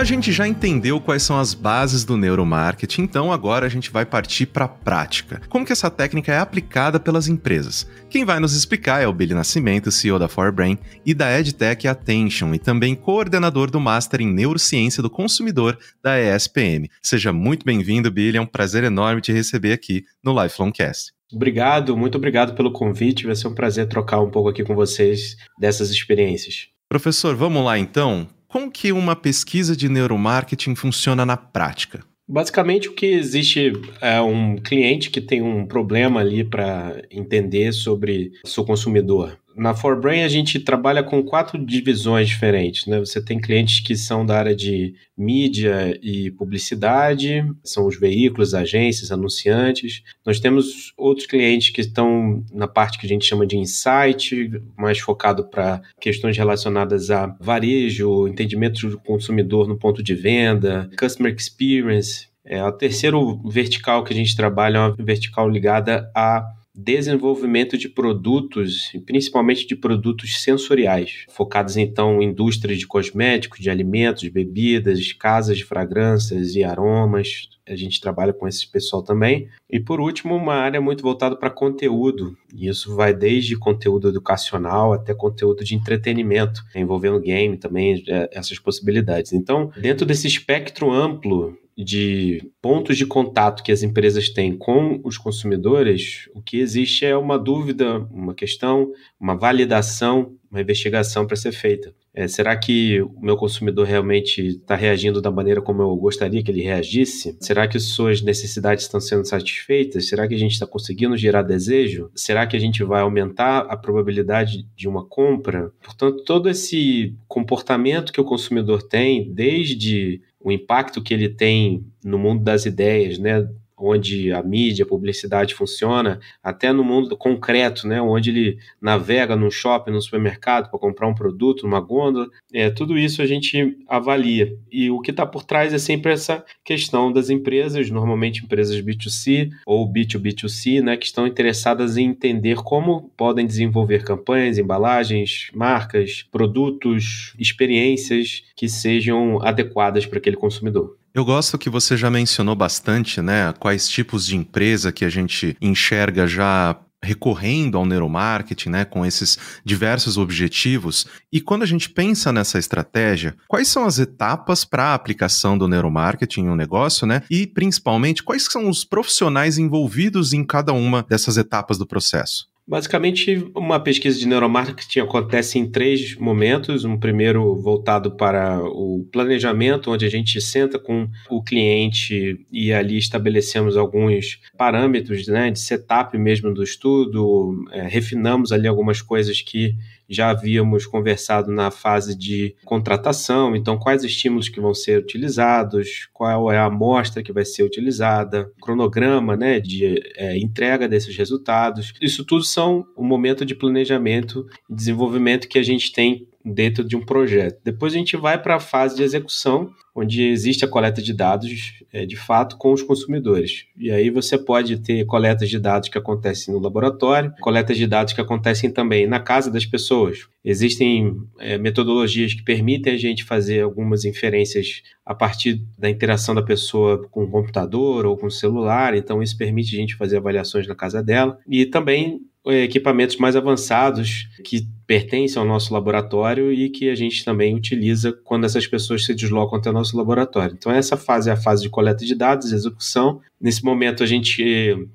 A 0.00 0.04
gente 0.04 0.32
já 0.32 0.48
entendeu 0.48 0.98
quais 0.98 1.22
são 1.22 1.38
as 1.38 1.52
bases 1.52 2.06
do 2.06 2.16
neuromarketing, 2.16 3.02
então 3.02 3.30
agora 3.30 3.66
a 3.66 3.68
gente 3.68 3.90
vai 3.90 4.06
partir 4.06 4.46
para 4.46 4.64
a 4.64 4.68
prática. 4.68 5.42
Como 5.50 5.66
que 5.66 5.74
essa 5.74 5.90
técnica 5.90 6.32
é 6.32 6.38
aplicada 6.38 6.98
pelas 6.98 7.28
empresas? 7.28 7.86
Quem 8.08 8.24
vai 8.24 8.40
nos 8.40 8.56
explicar 8.56 9.02
é 9.02 9.06
o 9.06 9.12
Billy 9.12 9.34
Nascimento, 9.34 9.92
CEO 9.92 10.18
da 10.18 10.26
Forbrain 10.26 10.78
e 11.04 11.12
da 11.12 11.30
EdTech 11.38 11.86
Attention 11.86 12.54
e 12.54 12.58
também 12.58 12.94
coordenador 12.94 13.70
do 13.70 13.78
Master 13.78 14.22
em 14.22 14.32
Neurociência 14.32 15.02
do 15.02 15.10
Consumidor 15.10 15.78
da 16.02 16.18
ESPM. 16.18 16.88
Seja 17.02 17.30
muito 17.30 17.66
bem-vindo, 17.66 18.10
Billy, 18.10 18.38
é 18.38 18.40
um 18.40 18.46
prazer 18.46 18.84
enorme 18.84 19.20
te 19.20 19.32
receber 19.32 19.74
aqui 19.74 20.06
no 20.24 20.32
Lifelong 20.32 20.72
Cast. 20.72 21.12
Obrigado, 21.30 21.94
muito 21.94 22.16
obrigado 22.16 22.54
pelo 22.54 22.72
convite. 22.72 23.26
Vai 23.26 23.36
ser 23.36 23.48
um 23.48 23.54
prazer 23.54 23.86
trocar 23.86 24.22
um 24.22 24.30
pouco 24.30 24.48
aqui 24.48 24.64
com 24.64 24.74
vocês 24.74 25.36
dessas 25.58 25.90
experiências. 25.90 26.68
Professor, 26.88 27.36
vamos 27.36 27.62
lá 27.62 27.78
então. 27.78 28.26
Como 28.50 28.68
que 28.68 28.90
uma 28.90 29.14
pesquisa 29.14 29.76
de 29.76 29.88
neuromarketing 29.88 30.74
funciona 30.74 31.24
na 31.24 31.36
prática? 31.36 32.00
Basicamente, 32.28 32.88
o 32.88 32.92
que 32.92 33.06
existe 33.06 33.72
é 34.00 34.20
um 34.20 34.56
cliente 34.56 35.08
que 35.08 35.20
tem 35.20 35.40
um 35.40 35.64
problema 35.64 36.18
ali 36.18 36.42
para 36.42 37.00
entender 37.12 37.72
sobre 37.72 38.32
seu 38.44 38.64
consumidor. 38.64 39.38
Na 39.56 39.74
Forbrain 39.74 40.22
a 40.22 40.28
gente 40.28 40.58
trabalha 40.58 41.02
com 41.02 41.22
quatro 41.22 41.64
divisões 41.64 42.28
diferentes, 42.28 42.86
né? 42.86 42.98
Você 42.98 43.22
tem 43.22 43.40
clientes 43.40 43.80
que 43.80 43.96
são 43.96 44.24
da 44.24 44.38
área 44.38 44.54
de 44.54 44.94
mídia 45.16 45.98
e 46.02 46.30
publicidade, 46.30 47.44
são 47.64 47.86
os 47.86 47.98
veículos, 47.98 48.54
agências, 48.54 49.10
anunciantes. 49.10 50.02
Nós 50.24 50.40
temos 50.40 50.92
outros 50.96 51.26
clientes 51.26 51.70
que 51.70 51.80
estão 51.80 52.44
na 52.52 52.68
parte 52.68 52.98
que 52.98 53.06
a 53.06 53.08
gente 53.08 53.26
chama 53.26 53.46
de 53.46 53.58
insight, 53.58 54.50
mais 54.76 54.98
focado 54.98 55.48
para 55.48 55.82
questões 56.00 56.36
relacionadas 56.36 57.10
a 57.10 57.26
varejo, 57.40 58.28
entendimento 58.28 58.88
do 58.88 58.98
consumidor 58.98 59.68
no 59.68 59.76
ponto 59.76 60.02
de 60.02 60.14
venda, 60.14 60.88
customer 60.98 61.34
experience. 61.34 62.28
É, 62.44 62.64
o 62.64 62.72
terceiro 62.72 63.36
vertical 63.48 64.02
que 64.02 64.12
a 64.12 64.16
gente 64.16 64.34
trabalha 64.34 64.78
é 64.78 64.80
uma 64.80 64.96
vertical 64.98 65.48
ligada 65.48 66.10
a 66.16 66.44
desenvolvimento 66.74 67.76
de 67.76 67.88
produtos, 67.88 68.92
principalmente 69.04 69.66
de 69.66 69.76
produtos 69.76 70.42
sensoriais, 70.42 71.24
focados 71.28 71.76
então 71.76 72.22
em 72.22 72.30
indústrias 72.30 72.78
de 72.78 72.86
cosméticos, 72.86 73.58
de 73.58 73.68
alimentos, 73.68 74.26
bebidas, 74.28 75.12
casas 75.12 75.58
de 75.58 75.64
fragrâncias 75.64 76.54
e 76.54 76.64
aromas. 76.64 77.48
A 77.68 77.76
gente 77.76 78.00
trabalha 78.00 78.32
com 78.32 78.48
esse 78.48 78.66
pessoal 78.66 79.02
também. 79.02 79.48
E 79.68 79.78
por 79.78 80.00
último, 80.00 80.34
uma 80.34 80.54
área 80.54 80.80
muito 80.80 81.02
voltada 81.02 81.36
para 81.36 81.50
conteúdo. 81.50 82.36
E 82.52 82.68
isso 82.68 82.96
vai 82.96 83.14
desde 83.14 83.56
conteúdo 83.56 84.08
educacional 84.08 84.92
até 84.92 85.14
conteúdo 85.14 85.62
de 85.62 85.74
entretenimento, 85.74 86.64
envolvendo 86.74 87.20
game 87.20 87.56
também, 87.56 88.02
é, 88.08 88.28
essas 88.32 88.58
possibilidades. 88.58 89.32
Então, 89.32 89.70
dentro 89.76 90.04
desse 90.04 90.26
espectro 90.26 90.90
amplo 90.90 91.56
de 91.82 92.50
pontos 92.60 92.96
de 92.96 93.06
contato 93.06 93.62
que 93.62 93.72
as 93.72 93.82
empresas 93.82 94.28
têm 94.28 94.56
com 94.56 95.00
os 95.02 95.16
consumidores, 95.16 96.28
o 96.34 96.42
que 96.42 96.58
existe 96.58 97.04
é 97.04 97.16
uma 97.16 97.38
dúvida, 97.38 98.00
uma 98.10 98.34
questão, 98.34 98.92
uma 99.18 99.34
validação, 99.34 100.34
uma 100.50 100.60
investigação 100.60 101.26
para 101.26 101.36
ser 101.36 101.52
feita. 101.52 101.94
É, 102.12 102.26
será 102.26 102.56
que 102.56 103.00
o 103.00 103.20
meu 103.20 103.36
consumidor 103.36 103.86
realmente 103.86 104.44
está 104.44 104.74
reagindo 104.74 105.22
da 105.22 105.30
maneira 105.30 105.62
como 105.62 105.80
eu 105.80 105.94
gostaria 105.94 106.42
que 106.42 106.50
ele 106.50 106.60
reagisse? 106.60 107.36
Será 107.40 107.68
que 107.68 107.78
suas 107.78 108.20
necessidades 108.20 108.84
estão 108.84 109.00
sendo 109.00 109.24
satisfeitas? 109.24 110.08
Será 110.08 110.26
que 110.26 110.34
a 110.34 110.38
gente 110.38 110.52
está 110.52 110.66
conseguindo 110.66 111.16
gerar 111.16 111.42
desejo? 111.42 112.10
Será 112.14 112.46
que 112.48 112.56
a 112.56 112.60
gente 112.60 112.82
vai 112.82 113.00
aumentar 113.00 113.60
a 113.60 113.76
probabilidade 113.76 114.66
de 114.74 114.88
uma 114.88 115.04
compra? 115.04 115.72
Portanto, 115.80 116.24
todo 116.24 116.48
esse 116.48 117.14
comportamento 117.28 118.12
que 118.12 118.20
o 118.20 118.24
consumidor 118.24 118.82
tem, 118.82 119.32
desde 119.32 120.20
o 120.40 120.50
impacto 120.50 121.02
que 121.02 121.14
ele 121.14 121.28
tem 121.28 121.84
no 122.04 122.18
mundo 122.18 122.42
das 122.42 122.66
ideias, 122.66 123.18
né? 123.18 123.48
Onde 123.80 124.32
a 124.32 124.42
mídia, 124.42 124.84
a 124.84 124.88
publicidade 124.88 125.54
funciona, 125.54 126.20
até 126.42 126.72
no 126.72 126.84
mundo 126.84 127.16
concreto, 127.16 127.86
né, 127.86 128.00
onde 128.00 128.30
ele 128.30 128.58
navega 128.80 129.36
num 129.36 129.50
shopping, 129.50 129.90
no 129.90 130.00
supermercado 130.00 130.70
para 130.70 130.78
comprar 130.78 131.08
um 131.08 131.14
produto, 131.14 131.62
numa 131.62 131.80
gôndola, 131.80 132.28
é, 132.52 132.70
tudo 132.70 132.98
isso 132.98 133.22
a 133.22 133.26
gente 133.26 133.76
avalia. 133.88 134.56
E 134.70 134.90
o 134.90 135.00
que 135.00 135.10
está 135.10 135.26
por 135.26 135.44
trás 135.44 135.72
é 135.72 135.78
sempre 135.78 136.12
essa 136.12 136.44
questão 136.64 137.12
das 137.12 137.30
empresas, 137.30 137.90
normalmente 137.90 138.44
empresas 138.44 138.80
B2C 138.80 139.50
ou 139.66 139.90
B2B2C, 139.90 140.82
né, 140.82 140.96
que 140.96 141.06
estão 141.06 141.26
interessadas 141.26 141.96
em 141.96 142.06
entender 142.06 142.56
como 142.56 143.10
podem 143.16 143.46
desenvolver 143.46 144.04
campanhas, 144.04 144.58
embalagens, 144.58 145.50
marcas, 145.54 146.24
produtos, 146.30 147.34
experiências 147.38 148.44
que 148.54 148.68
sejam 148.68 149.40
adequadas 149.42 150.06
para 150.06 150.18
aquele 150.18 150.36
consumidor. 150.36 150.99
Eu 151.12 151.24
gosto 151.24 151.58
que 151.58 151.68
você 151.68 151.96
já 151.96 152.08
mencionou 152.08 152.54
bastante, 152.54 153.20
né, 153.20 153.52
quais 153.58 153.88
tipos 153.88 154.24
de 154.26 154.36
empresa 154.36 154.92
que 154.92 155.04
a 155.04 155.08
gente 155.08 155.56
enxerga 155.60 156.24
já 156.24 156.78
recorrendo 157.02 157.78
ao 157.78 157.86
neuromarketing, 157.86 158.68
né, 158.68 158.84
com 158.84 159.04
esses 159.04 159.38
diversos 159.64 160.18
objetivos. 160.18 161.06
E 161.32 161.40
quando 161.40 161.62
a 161.62 161.66
gente 161.66 161.88
pensa 161.88 162.30
nessa 162.30 162.58
estratégia, 162.58 163.34
quais 163.48 163.68
são 163.68 163.86
as 163.86 163.98
etapas 163.98 164.64
para 164.64 164.84
a 164.84 164.94
aplicação 164.94 165.56
do 165.56 165.66
neuromarketing 165.66 166.42
em 166.42 166.48
um 166.50 166.56
negócio, 166.56 167.06
né? 167.06 167.22
E 167.30 167.46
principalmente, 167.46 168.22
quais 168.22 168.44
são 168.44 168.68
os 168.68 168.84
profissionais 168.84 169.56
envolvidos 169.56 170.32
em 170.32 170.44
cada 170.44 170.72
uma 170.72 171.02
dessas 171.08 171.36
etapas 171.38 171.78
do 171.78 171.86
processo? 171.86 172.49
Basicamente, 172.70 173.50
uma 173.52 173.80
pesquisa 173.80 174.16
de 174.16 174.28
neuromarketing 174.28 175.00
acontece 175.00 175.58
em 175.58 175.68
três 175.68 176.14
momentos. 176.14 176.84
Um 176.84 176.96
primeiro 176.96 177.60
voltado 177.60 178.12
para 178.12 178.62
o 178.62 179.04
planejamento, 179.10 179.90
onde 179.90 180.06
a 180.06 180.08
gente 180.08 180.40
senta 180.40 180.78
com 180.78 181.08
o 181.28 181.42
cliente 181.42 182.46
e 182.48 182.72
ali 182.72 182.96
estabelecemos 182.96 183.76
alguns 183.76 184.38
parâmetros 184.56 185.26
né, 185.26 185.50
de 185.50 185.58
setup 185.58 186.16
mesmo 186.16 186.54
do 186.54 186.62
estudo, 186.62 187.64
é, 187.72 187.88
refinamos 187.88 188.52
ali 188.52 188.68
algumas 188.68 189.02
coisas 189.02 189.42
que 189.42 189.74
já 190.10 190.30
havíamos 190.30 190.86
conversado 190.86 191.52
na 191.52 191.70
fase 191.70 192.16
de 192.16 192.56
contratação, 192.64 193.54
então 193.54 193.78
quais 193.78 194.02
estímulos 194.02 194.48
que 194.48 194.60
vão 194.60 194.74
ser 194.74 194.98
utilizados, 194.98 196.08
qual 196.12 196.50
é 196.50 196.58
a 196.58 196.64
amostra 196.64 197.22
que 197.22 197.32
vai 197.32 197.44
ser 197.44 197.62
utilizada, 197.62 198.50
cronograma 198.60 199.36
né, 199.36 199.60
de 199.60 200.02
é, 200.16 200.36
entrega 200.36 200.88
desses 200.88 201.16
resultados. 201.16 201.92
Isso 202.02 202.24
tudo 202.24 202.42
são 202.42 202.84
o 202.96 203.04
momento 203.04 203.44
de 203.44 203.54
planejamento 203.54 204.46
e 204.68 204.74
desenvolvimento 204.74 205.48
que 205.48 205.58
a 205.58 205.62
gente 205.62 205.92
tem 205.92 206.26
dentro 206.44 206.82
de 206.82 206.96
um 206.96 207.04
projeto. 207.04 207.60
Depois 207.62 207.92
a 207.92 207.96
gente 207.96 208.16
vai 208.16 208.40
para 208.40 208.56
a 208.56 208.60
fase 208.60 208.96
de 208.96 209.02
execução, 209.02 209.70
onde 209.94 210.22
existe 210.22 210.64
a 210.64 210.68
coleta 210.68 211.02
de 211.02 211.12
dados, 211.12 211.74
é, 211.92 212.06
de 212.06 212.16
fato, 212.16 212.56
com 212.56 212.72
os 212.72 212.82
consumidores. 212.82 213.66
E 213.76 213.90
aí 213.90 214.08
você 214.08 214.38
pode 214.38 214.78
ter 214.78 215.04
coletas 215.04 215.50
de 215.50 215.58
dados 215.58 215.88
que 215.88 215.98
acontecem 215.98 216.54
no 216.54 216.60
laboratório, 216.60 217.32
coletas 217.40 217.76
de 217.76 217.86
dados 217.86 218.12
que 218.12 218.20
acontecem 218.20 218.70
também 218.70 219.06
na 219.06 219.20
casa 219.20 219.50
das 219.50 219.66
pessoas. 219.66 220.28
Existem 220.44 221.14
é, 221.38 221.58
metodologias 221.58 222.32
que 222.32 222.42
permitem 222.42 222.94
a 222.94 222.98
gente 222.98 223.24
fazer 223.24 223.62
algumas 223.62 224.04
inferências 224.04 224.82
a 225.04 225.14
partir 225.14 225.62
da 225.78 225.90
interação 225.90 226.34
da 226.34 226.42
pessoa 226.42 227.06
com 227.10 227.24
o 227.24 227.30
computador 227.30 228.06
ou 228.06 228.16
com 228.16 228.26
o 228.26 228.30
celular, 228.30 228.94
então 228.94 229.22
isso 229.22 229.36
permite 229.36 229.74
a 229.74 229.78
gente 229.78 229.96
fazer 229.96 230.18
avaliações 230.18 230.66
na 230.66 230.74
casa 230.74 231.02
dela. 231.02 231.38
E 231.46 231.66
também 231.66 232.20
é, 232.46 232.62
equipamentos 232.62 233.16
mais 233.16 233.36
avançados 233.36 234.28
que 234.42 234.66
pertencem 234.90 235.40
ao 235.40 235.46
nosso 235.46 235.72
laboratório 235.72 236.52
e 236.52 236.68
que 236.68 236.90
a 236.90 236.96
gente 236.96 237.24
também 237.24 237.54
utiliza 237.54 238.12
quando 238.24 238.44
essas 238.44 238.66
pessoas 238.66 239.04
se 239.04 239.14
deslocam 239.14 239.56
até 239.56 239.70
o 239.70 239.72
nosso 239.72 239.96
laboratório. 239.96 240.56
Então, 240.58 240.72
essa 240.72 240.96
fase 240.96 241.30
é 241.30 241.32
a 241.32 241.36
fase 241.36 241.62
de 241.62 241.68
coleta 241.68 242.04
de 242.04 242.12
dados, 242.12 242.52
execução. 242.52 243.20
Nesse 243.40 243.64
momento, 243.64 244.02
a 244.02 244.06
gente 244.06 244.42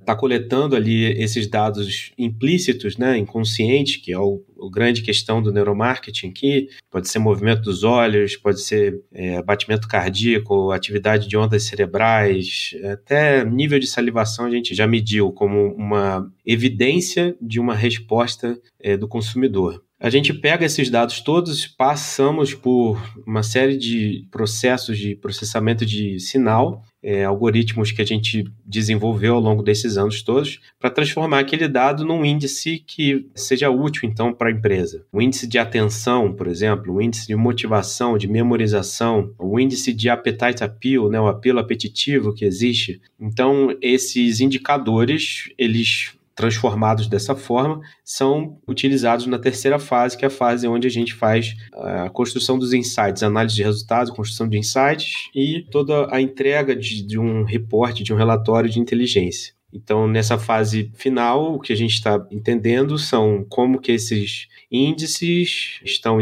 está 0.01 0.13
coletando 0.13 0.75
ali 0.75 1.05
esses 1.13 1.47
dados 1.47 2.11
implícitos, 2.17 2.97
né, 2.97 3.17
inconscientes, 3.17 3.95
que 3.95 4.11
é 4.11 4.19
o, 4.19 4.43
o 4.57 4.69
grande 4.69 5.01
questão 5.01 5.41
do 5.41 5.51
neuromarketing 5.51 6.27
aqui. 6.27 6.67
Pode 6.91 7.09
ser 7.09 7.19
movimento 7.19 7.61
dos 7.61 7.85
olhos, 7.85 8.35
pode 8.35 8.61
ser 8.61 9.01
é, 9.13 9.41
batimento 9.41 9.87
cardíaco, 9.87 10.71
atividade 10.71 11.27
de 11.27 11.37
ondas 11.37 11.63
cerebrais, 11.63 12.75
até 12.91 13.45
nível 13.45 13.79
de 13.79 13.87
salivação 13.87 14.45
a 14.45 14.51
gente 14.51 14.75
já 14.75 14.85
mediu 14.85 15.31
como 15.31 15.73
uma 15.73 16.29
evidência 16.45 17.35
de 17.41 17.61
uma 17.61 17.73
resposta 17.73 18.59
é, 18.85 18.95
do 18.95 19.07
consumidor. 19.07 19.83
A 19.99 20.11
gente 20.11 20.31
pega 20.31 20.65
esses 20.65 20.91
dados 20.91 21.21
todos, 21.21 21.65
passamos 21.65 22.53
por 22.53 23.01
uma 23.25 23.41
série 23.41 23.77
de 23.77 24.27
processos 24.29 24.99
de 24.99 25.15
processamento 25.15 25.83
de 25.83 26.19
sinal, 26.19 26.83
é, 27.01 27.23
algoritmos 27.23 27.91
que 27.91 28.01
a 28.01 28.05
gente 28.05 28.43
desenvolveu 28.63 29.33
ao 29.33 29.41
longo 29.41 29.63
desses 29.63 29.97
anos 29.97 30.21
todos, 30.21 30.59
para 30.79 30.91
transformar 30.91 31.39
aquele 31.39 31.67
dado 31.67 32.05
num 32.05 32.23
índice 32.23 32.77
que 32.85 33.27
seja 33.33 33.71
útil, 33.71 34.07
então, 34.07 34.31
para 34.31 34.49
a 34.49 34.51
empresa. 34.51 35.03
O 35.11 35.19
índice 35.19 35.47
de 35.47 35.57
atenção, 35.57 36.31
por 36.31 36.45
exemplo, 36.45 36.93
o 36.93 37.01
índice 37.01 37.25
de 37.25 37.35
motivação, 37.35 38.19
de 38.19 38.27
memorização, 38.27 39.33
o 39.39 39.59
índice 39.59 39.91
de 39.93 40.09
appetite 40.09 40.63
appeal, 40.63 41.09
né, 41.09 41.19
o 41.19 41.27
apelo 41.27 41.57
apetitivo 41.57 42.35
que 42.35 42.45
existe. 42.45 43.01
Então, 43.19 43.75
esses 43.81 44.41
indicadores, 44.41 45.49
eles 45.57 46.15
transformados 46.35 47.07
dessa 47.07 47.35
forma, 47.35 47.79
são 48.03 48.59
utilizados 48.67 49.25
na 49.25 49.39
terceira 49.39 49.79
fase, 49.79 50.17
que 50.17 50.25
é 50.25 50.27
a 50.27 50.31
fase 50.31 50.67
onde 50.67 50.85
a 50.85 50.91
gente 50.91 51.13
faz 51.13 51.55
a 51.73 52.09
construção 52.09 52.59
dos 52.59 52.73
insights, 52.73 53.23
análise 53.23 53.55
de 53.55 53.63
resultados, 53.63 54.11
construção 54.11 54.47
de 54.47 54.57
insights 54.57 55.29
e 55.33 55.65
toda 55.71 56.13
a 56.13 56.19
entrega 56.19 56.75
de, 56.75 57.01
de 57.05 57.17
um 57.17 57.43
reporte, 57.43 58.03
de 58.03 58.13
um 58.13 58.17
relatório 58.17 58.69
de 58.69 58.79
inteligência. 58.79 59.53
Então, 59.73 60.07
nessa 60.07 60.37
fase 60.37 60.91
final, 60.93 61.55
o 61.55 61.59
que 61.59 61.73
a 61.73 61.75
gente 61.75 61.95
está 61.95 62.25
entendendo 62.31 62.97
são 62.97 63.45
como 63.49 63.79
que 63.79 63.91
esses 63.91 64.47
índices 64.71 65.81
estão 65.83 66.19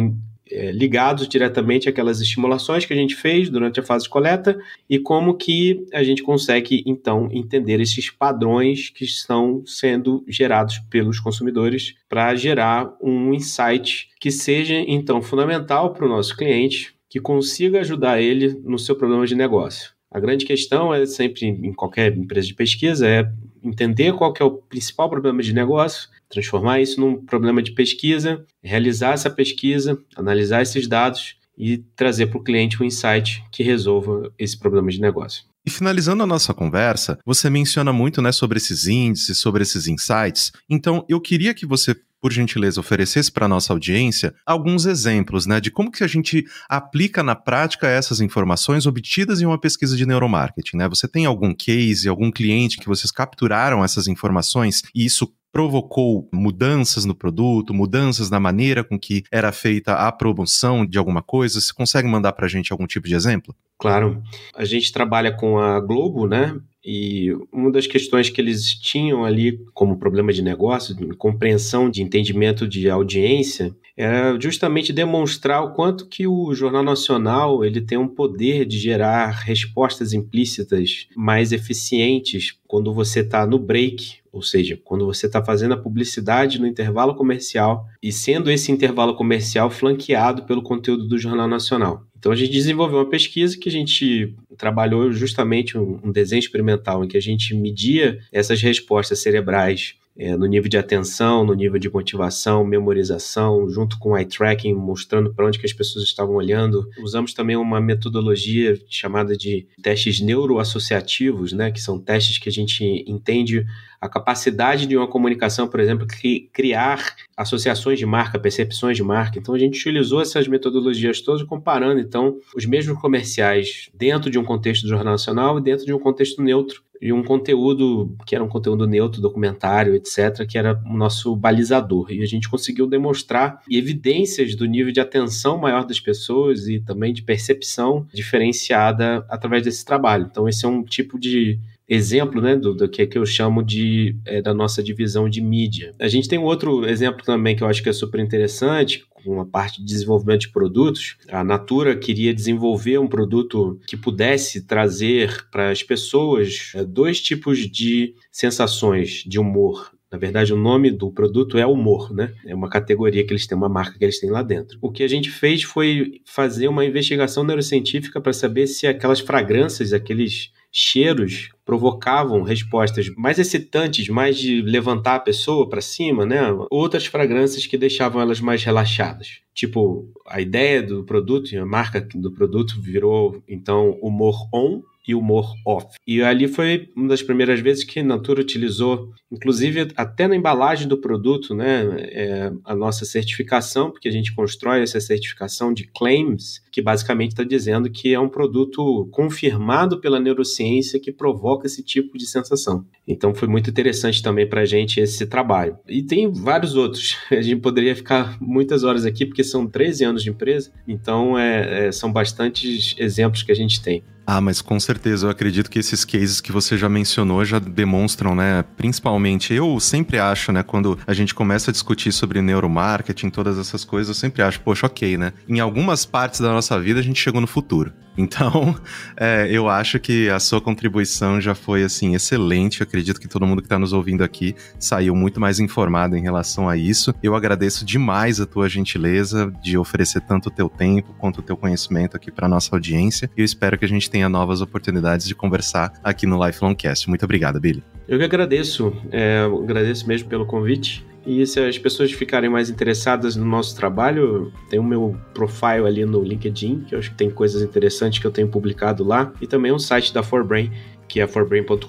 é, 0.50 0.72
ligados 0.72 1.28
diretamente 1.28 1.88
àquelas 1.88 2.20
estimulações 2.20 2.86
que 2.86 2.94
a 2.94 2.96
gente 2.96 3.16
fez 3.16 3.50
durante 3.50 3.80
a 3.80 3.84
fase 3.84 4.06
de 4.06 4.10
coleta 4.10 4.60
e 4.90 5.00
como 5.00 5.36
que 5.36 5.86
a 5.94 6.04
gente 6.04 6.22
consegue, 6.22 6.84
então, 6.86 7.30
entender 7.32 7.80
esses 7.80 8.10
padrões 8.10 8.90
que 8.90 9.06
estão 9.06 9.64
sendo 9.66 10.24
gerados 10.28 10.80
pelos 10.90 11.20
consumidores 11.20 11.96
para 12.10 12.36
gerar 12.36 12.94
um 13.02 13.34
insight 13.34 14.10
que 14.20 14.32
seja, 14.32 14.76
então, 14.88 15.22
fundamental 15.22 15.94
para 15.94 16.06
o 16.06 16.10
nosso 16.10 16.36
cliente, 16.36 16.94
que 17.10 17.20
consiga 17.20 17.80
ajudar 17.80 18.22
ele 18.22 18.60
no 18.64 18.80
seu 18.80 18.96
problema 18.96 19.26
de 19.26 19.36
negócio. 19.36 19.92
A 20.12 20.20
grande 20.20 20.46
questão 20.46 20.94
é 20.94 21.06
sempre, 21.06 21.48
em 21.48 21.74
qualquer 21.74 22.16
empresa 22.16 22.48
de 22.48 22.54
pesquisa, 22.54 23.08
é 23.08 23.32
entender 23.64 24.14
qual 24.14 24.34
é 24.40 24.44
o 24.44 24.52
principal 24.52 25.10
problema 25.10 25.42
de 25.42 25.54
negócio, 25.54 26.10
transformar 26.34 26.82
isso 26.82 27.00
num 27.00 27.24
problema 27.24 27.62
de 27.62 27.72
pesquisa, 27.72 28.46
realizar 28.62 29.14
essa 29.14 29.30
pesquisa, 29.30 29.98
analisar 30.16 30.62
esses 30.62 30.88
dados 30.88 31.38
e 31.58 31.78
trazer 31.96 32.28
para 32.28 32.40
o 32.40 32.44
cliente 32.44 32.82
um 32.82 32.86
insight 32.86 33.44
que 33.52 33.64
resolva 33.64 34.32
esse 34.38 34.58
problema 34.58 34.90
de 34.90 35.00
negócio. 35.00 35.46
E 35.66 35.70
finalizando 35.70 36.24
a 36.24 36.28
nossa 36.28 36.54
conversa, 36.54 37.18
você 37.26 37.50
menciona 37.50 37.94
muito 37.94 38.22
né, 38.22 38.32
sobre 38.32 38.58
esses 38.58 38.86
índices, 38.88 39.38
sobre 39.38 39.64
esses 39.64 39.88
insights. 39.88 40.52
Então, 40.70 41.06
eu 41.08 41.22
queria 41.22 41.54
que 41.54 41.66
você 41.66 41.96
por 42.24 42.32
gentileza, 42.32 42.80
oferecesse 42.80 43.30
para 43.30 43.48
a 43.48 43.50
nossa 43.50 43.74
audiência 43.74 44.34
alguns 44.46 44.86
exemplos 44.86 45.46
né, 45.46 45.60
de 45.60 45.70
como 45.70 45.92
que 45.92 46.06
a 46.06 46.08
gente 46.08 46.46
aplica 46.70 47.22
na 47.22 47.36
prática 47.36 47.86
essas 47.86 48.22
informações 48.22 48.86
obtidas 48.86 49.42
em 49.42 49.46
uma 49.46 49.60
pesquisa 49.60 49.98
de 49.98 50.06
neuromarketing. 50.06 50.78
Né? 50.78 50.88
Você 50.88 51.06
tem 51.06 51.26
algum 51.26 51.54
case, 51.54 52.08
algum 52.08 52.32
cliente 52.32 52.78
que 52.78 52.88
vocês 52.88 53.12
capturaram 53.12 53.84
essas 53.84 54.08
informações 54.08 54.84
e 54.96 55.04
isso 55.04 55.34
provocou 55.54 56.28
mudanças 56.34 57.06
no 57.06 57.14
produto, 57.14 57.76
mudanças 57.76 58.32
na 58.32 58.40
maneira 58.40 58.84
com 58.84 59.00
que 59.00 59.24
era 59.32 59.52
feita 59.52 59.94
a 59.94 60.12
promoção 60.12 60.84
de 60.84 60.98
alguma 60.98 61.22
coisa? 61.22 61.62
Você 61.62 61.72
consegue 61.72 62.08
mandar 62.08 62.34
para 62.34 62.48
a 62.48 62.50
gente 62.50 62.72
algum 62.72 62.88
tipo 62.88 63.08
de 63.08 63.14
exemplo? 63.14 63.56
Claro. 63.78 64.24
A 64.56 64.66
gente 64.66 64.92
trabalha 64.92 65.32
com 65.32 65.60
a 65.60 65.80
Globo, 65.80 66.28
né? 66.28 66.60
E 66.86 67.32
uma 67.52 67.72
das 67.72 67.88
questões 67.88 68.30
que 68.30 68.42
eles 68.42 68.74
tinham 68.74 69.24
ali 69.24 69.60
como 69.74 69.98
problema 69.98 70.34
de 70.34 70.42
negócio, 70.42 70.94
de 70.94 71.16
compreensão 71.16 71.90
de 71.90 72.04
entendimento 72.04 72.68
de 72.68 72.90
audiência, 72.90 73.74
era 73.96 74.38
justamente 74.40 74.92
demonstrar 74.92 75.64
o 75.64 75.74
quanto 75.74 76.08
que 76.08 76.28
o 76.28 76.54
Jornal 76.54 76.84
Nacional 76.84 77.64
ele 77.64 77.80
tem 77.80 77.98
um 77.98 78.08
poder 78.08 78.66
de 78.66 78.78
gerar 78.78 79.30
respostas 79.30 80.14
implícitas 80.14 81.08
mais 81.16 81.52
eficientes 81.52 82.58
quando 82.68 82.94
você 82.94 83.20
está 83.20 83.46
no 83.46 83.60
break, 83.60 84.16
ou 84.32 84.42
seja, 84.42 84.80
quando 84.84 85.06
você 85.06 85.28
está 85.28 85.44
fazendo 85.46 85.76
a 85.76 85.82
publicidade 85.82 86.60
no 86.60 86.68
intervalo 86.68 87.16
comercial 87.16 87.86
e 88.02 88.12
sendo 88.12 88.50
esse 88.50 88.72
intervalo 88.72 89.16
comercial 89.16 89.70
flanqueado 89.70 90.44
pelo 90.44 90.64
conteúdo 90.64 91.08
do 91.08 91.20
Jornal 91.20 91.48
Nacional. 91.48 92.04
Então 92.24 92.32
a 92.32 92.36
gente 92.38 92.54
desenvolveu 92.54 93.00
uma 93.00 93.10
pesquisa 93.10 93.58
que 93.58 93.68
a 93.68 93.72
gente 93.72 94.34
trabalhou 94.58 95.12
justamente 95.12 95.78
um, 95.78 96.10
desenho 96.10 96.40
experimental 96.40 97.04
em 97.04 97.08
que 97.10 97.18
a 97.18 97.22
gente 97.22 97.54
media 97.54 98.18
essas 98.32 98.62
respostas 98.62 99.20
cerebrais 99.20 99.96
é, 100.18 100.36
no 100.38 100.46
nível 100.46 100.70
de 100.70 100.78
atenção, 100.78 101.44
no 101.44 101.54
nível 101.54 101.80
de 101.80 101.92
motivação, 101.92 102.64
memorização, 102.64 103.68
junto 103.70 103.98
com 103.98 104.18
eye 104.18 104.26
tracking, 104.26 104.74
mostrando 104.74 105.34
para 105.34 105.46
onde 105.46 105.60
que 105.60 105.66
as 105.66 105.74
pessoas 105.74 106.06
estavam 106.06 106.36
olhando. 106.36 106.88
Usamos 107.02 107.34
também 107.34 107.56
uma 107.56 107.82
metodologia 107.82 108.80
chamada 108.88 109.36
de 109.36 109.68
testes 109.82 110.20
neuroassociativos, 110.20 111.52
né, 111.54 111.72
que 111.72 111.82
são 111.82 112.00
testes 112.00 112.38
que 112.38 112.50
a 112.50 112.52
gente 112.52 112.84
entende 113.08 113.66
a 114.00 114.10
capacidade 114.10 114.86
de 114.86 114.98
uma 114.98 115.08
comunicação, 115.08 115.66
por 115.68 115.80
exemplo, 115.80 116.06
que 116.06 116.50
criar 116.52 117.16
associações 117.38 117.98
de 117.98 118.06
marca, 118.06 118.38
percepções 118.38 118.98
de 118.98 119.04
marca. 119.04 119.40
Então 119.40 119.56
a 119.56 119.58
gente 119.58 119.80
utilizou 119.80 120.22
essas 120.22 120.46
metodologias 120.46 121.22
todas 121.22 121.42
comparando 121.44 122.02
então 122.02 122.38
os 122.56 122.66
mesmos 122.66 123.00
comerciais 123.00 123.90
dentro 123.94 124.30
de 124.30 124.38
um 124.38 124.44
contexto 124.44 124.84
do 124.84 124.90
jornal 124.90 125.14
nacional 125.14 125.58
e 125.58 125.62
dentro 125.62 125.86
de 125.86 125.94
um 125.94 126.00
contexto 126.00 126.42
neutro 126.42 126.84
e 127.04 127.12
um 127.12 127.22
conteúdo 127.22 128.16
que 128.26 128.34
era 128.34 128.42
um 128.42 128.48
conteúdo 128.48 128.88
neutro, 128.88 129.22
documentário, 129.22 129.94
etc., 129.94 130.48
que 130.48 130.58
era 130.58 130.82
o 130.86 130.96
nosso 130.96 131.36
balizador. 131.36 132.10
E 132.10 132.24
a 132.24 132.26
gente 132.26 132.50
conseguiu 132.50 132.88
demonstrar 132.88 133.62
evidências 133.70 134.56
do 134.56 134.66
nível 134.66 134.94
de 134.94 135.02
atenção 135.02 135.58
maior 135.58 135.86
das 135.86 136.00
pessoas 136.00 136.66
e 136.70 136.80
também 136.80 137.12
de 137.12 137.22
percepção 137.22 138.08
diferenciada 138.14 139.26
através 139.28 139.64
desse 139.64 139.84
trabalho. 139.84 140.30
Então, 140.32 140.48
esse 140.48 140.64
é 140.66 140.70
um 140.70 140.82
tipo 140.82 141.20
de 141.20 141.60
exemplo 141.94 142.42
né, 142.42 142.56
do, 142.56 142.74
do 142.74 142.90
que, 142.90 143.06
que 143.06 143.18
eu 143.18 143.26
chamo 143.26 143.64
de 143.64 144.16
é, 144.26 144.42
da 144.42 144.54
nossa 144.54 144.82
divisão 144.82 145.30
de 145.30 145.42
mídia. 145.42 145.94
A 146.00 146.08
gente 146.08 146.28
tem 146.28 146.40
um 146.40 146.44
outro 146.44 146.86
exemplo 146.88 147.24
também 147.24 147.56
que 147.56 147.64
eu 147.64 147.68
acho 147.68 147.84
que 147.84 147.90
é 147.90 147.94
super 147.94 148.20
interessante, 148.20 149.06
com 149.24 149.40
a 149.40 149.46
parte 149.46 149.80
de 149.80 149.86
desenvolvimento 149.86 150.42
de 150.42 150.50
produtos. 150.50 151.18
A 151.30 151.44
Natura 151.44 151.96
queria 151.96 152.34
desenvolver 152.34 152.98
um 152.98 153.08
produto 153.08 153.80
que 153.88 153.96
pudesse 153.96 154.66
trazer 154.66 155.48
para 155.50 155.70
as 155.72 155.82
pessoas 155.82 156.72
é, 156.76 156.84
dois 156.84 157.22
tipos 157.22 157.60
de 157.60 158.16
sensações 158.32 159.24
de 159.26 159.40
humor. 159.40 159.92
Na 160.12 160.20
verdade, 160.20 160.54
o 160.54 160.58
nome 160.58 160.92
do 160.92 161.10
produto 161.12 161.58
é 161.58 161.66
humor, 161.66 162.14
né? 162.14 162.32
É 162.46 162.54
uma 162.54 162.70
categoria 162.70 163.26
que 163.26 163.34
eles 163.34 163.48
têm, 163.48 163.58
uma 163.58 163.68
marca 163.68 163.98
que 163.98 164.06
eles 164.06 164.20
têm 164.20 164.30
lá 164.30 164.44
dentro. 164.44 164.78
O 164.80 164.92
que 164.92 165.02
a 165.02 165.08
gente 165.08 165.32
fez 165.32 165.64
foi 165.64 166.22
fazer 166.24 166.68
uma 166.68 166.86
investigação 166.86 167.44
neurocientífica 167.44 168.22
para 168.22 168.32
saber 168.32 168.68
se 168.68 168.86
aquelas 168.86 169.20
fragrâncias, 169.20 169.92
aqueles 169.92 170.52
cheiros 170.72 171.50
provocavam 171.66 172.42
respostas 172.42 173.08
mais 173.16 173.40
excitantes, 173.40 174.10
mais 174.10 174.38
de 174.38 174.62
levantar 174.62 175.16
a 175.16 175.20
pessoa 175.20 175.68
para 175.68 175.82
cima, 175.82 176.26
né? 176.26 176.42
Outras 176.70 177.06
fragrâncias 177.06 177.66
que 177.66 177.78
deixavam 177.78 178.22
elas 178.22 178.42
mais 178.42 178.64
relaxadas. 178.64 179.42
Tipo, 179.54 180.12
a 180.28 180.42
ideia 180.42 180.82
do 180.82 181.04
produto, 181.04 181.56
a 181.58 181.66
marca 181.66 182.02
do 182.16 182.32
produto 182.32 182.82
virou 182.82 183.42
então 183.48 183.92
humor 184.02 184.48
on 184.54 184.82
e 185.08 185.14
humor 185.14 185.54
off. 185.66 185.88
E 186.08 186.22
ali 186.22 186.48
foi 186.48 186.90
uma 186.96 187.10
das 187.10 187.22
primeiras 187.22 187.60
vezes 187.60 187.84
que 187.84 188.00
a 188.00 188.04
Natura 188.04 188.42
utilizou, 188.42 189.12
inclusive 189.32 189.92
até 189.96 190.28
na 190.28 190.36
embalagem 190.36 190.88
do 190.88 190.98
produto, 190.98 191.54
né, 191.54 191.86
é, 192.00 192.52
a 192.64 192.76
nossa 192.76 193.06
certificação, 193.06 193.92
porque 193.92 194.08
a 194.08 194.12
gente 194.12 194.34
constrói 194.34 194.82
essa 194.82 195.00
certificação 195.00 195.74
de 195.74 195.88
claims, 195.88 196.62
que 196.72 196.82
basicamente 196.82 197.32
está 197.32 197.44
dizendo 197.44 197.90
que 197.90 198.14
é 198.14 198.20
um 198.20 198.30
produto 198.30 199.08
confirmado 199.12 200.00
pela 200.00 200.20
neurociência 200.20 201.00
que 201.00 201.12
provoca 201.12 201.68
esse 201.68 201.84
tipo 201.84 202.18
de 202.18 202.26
sensação. 202.26 202.86
Então 203.08 203.34
foi 203.34 203.48
muito 203.48 203.70
interessante 203.70 204.22
também 204.22 204.48
para 204.48 204.62
a 204.62 204.66
gente 204.66 205.00
esse 205.00 205.26
trabalho. 205.26 205.78
E 205.88 206.02
tem 206.02 206.32
vários 206.32 206.76
outros. 206.76 207.18
A 207.32 207.42
gente 207.42 207.62
poderia 207.62 207.96
ficar 207.96 208.38
muitas 208.40 208.84
horas 208.84 209.06
aqui, 209.06 209.26
porque 209.26 209.44
são 209.44 209.68
13 209.68 210.06
anos 210.06 210.24
de 210.24 210.30
empresa, 210.30 210.72
então 210.88 211.38
é, 211.38 211.88
é, 211.88 211.92
são 211.92 212.12
bastantes 212.12 212.96
exemplos 212.98 213.44
que 213.44 213.52
a 213.52 213.56
gente 213.56 213.82
tem. 213.82 214.04
Ah, 214.26 214.40
mas 214.40 214.62
com 214.62 214.80
certeza, 214.80 215.26
eu 215.26 215.30
acredito 215.30 215.70
que 215.70 215.80
esses 215.80 216.06
cases 216.06 216.40
que 216.40 216.52
você 216.52 216.78
já 216.78 216.88
mencionou 216.88 217.44
já 217.44 217.60
demonstram, 217.60 218.34
né? 218.34 218.64
Principalmente, 218.78 219.54
eu 219.54 219.80
sempre 219.80 220.18
acho, 220.18 220.52
né, 220.52 220.64
quando 220.64 220.98
a 221.06 221.14
gente 221.14 221.36
começa 221.36 221.72
a 221.72 221.74
discutir 221.74 222.12
sobre 222.14 222.42
neuromarketing, 222.42 223.30
todas 223.30 223.58
essas 223.60 223.84
coisas, 223.84 224.08
eu 224.08 224.20
sempre 224.20 224.42
acho, 224.42 224.62
poxa, 224.62 224.88
ok, 224.88 225.18
né? 225.18 225.34
Em 225.48 225.60
algumas 225.60 226.06
partes 226.06 226.40
da 226.40 226.50
nossa 226.54 226.80
vida 226.80 227.00
a 227.00 227.04
gente 227.04 227.20
chegou 227.20 227.42
no 227.42 227.48
futuro. 227.48 227.92
Então, 228.18 228.76
é, 229.18 229.48
eu 229.50 229.70
acho 229.70 230.00
que 230.00 230.30
a 230.30 230.40
sua 230.40 230.62
contribuição 230.62 231.40
já 231.40 231.56
foi, 231.56 231.84
assim, 231.84 232.16
excelente. 232.16 232.82
Eu 232.82 232.86
acredito 232.86 233.20
que 233.20 233.28
todo 233.28 233.46
mundo 233.46 233.62
que 233.62 233.66
está 233.66 233.80
nos 233.80 233.94
ouvindo 233.94 234.24
aqui 234.24 234.56
saiu 234.80 235.16
muito 235.16 235.40
mais 235.40 235.60
informado 235.60 236.16
em 236.16 236.22
relação 236.22 236.68
a 236.70 236.78
isso. 236.78 237.14
Eu 237.22 237.36
agradeço 237.36 237.86
demais 237.86 238.40
a 238.40 238.46
tua 238.46 238.70
gentileza 238.70 239.52
de 239.62 239.78
oferecer 239.78 240.22
tanto 240.22 240.48
o 240.48 240.52
teu 240.52 240.70
tempo 240.70 241.14
quanto 241.18 241.40
o 241.40 241.42
teu 241.42 241.58
conhecimento 241.58 242.16
aqui 242.16 242.32
para 242.32 242.48
nossa 242.48 242.76
audiência. 242.76 243.30
E 243.36 243.42
eu 243.42 243.46
espero 243.46 243.78
que 243.78 243.86
a 243.86 243.88
gente 243.88 244.10
tenha 244.10 244.30
novas 244.30 244.62
oportunidades 244.62 245.28
de 245.28 245.36
conversar 245.36 245.94
aqui 246.04 246.26
no 246.26 246.44
Lifelong 246.46 246.76
Cast. 246.76 247.10
Muito 247.10 247.24
obrigado, 247.24 247.60
Billy. 247.60 247.84
Eu 248.08 248.18
que 248.18 248.26
agradeço. 248.26 248.94
É, 249.12 249.42
agradeço 249.42 250.08
mesmo 250.08 250.28
pelo 250.30 250.46
convite. 250.46 251.06
E 251.26 251.46
se 251.46 251.60
as 251.60 251.78
pessoas 251.78 252.12
ficarem 252.12 252.50
mais 252.50 252.70
interessadas 252.70 253.36
no 253.36 253.46
nosso 253.46 253.76
trabalho, 253.76 254.52
tem 254.70 254.80
o 254.80 254.84
meu 254.84 255.18
profile 255.34 255.88
ali 255.88 256.06
no 256.06 256.22
LinkedIn, 256.22 256.82
que 256.88 256.96
eu 256.96 257.00
acho 257.00 257.12
que 257.12 257.18
tem 257.18 257.30
coisas 257.30 257.62
interessantes 257.62 258.20
que 258.20 258.28
eu 258.28 258.32
tenho 258.32 258.48
publicado 258.48 259.04
lá, 259.04 259.32
e 259.42 259.48
também 259.48 259.72
o 259.72 259.80
site 259.80 260.14
da 260.14 260.22
Forbrain, 260.22 260.70
que 261.08 261.22
é 261.22 261.28
forbrain.com.br, 261.28 261.88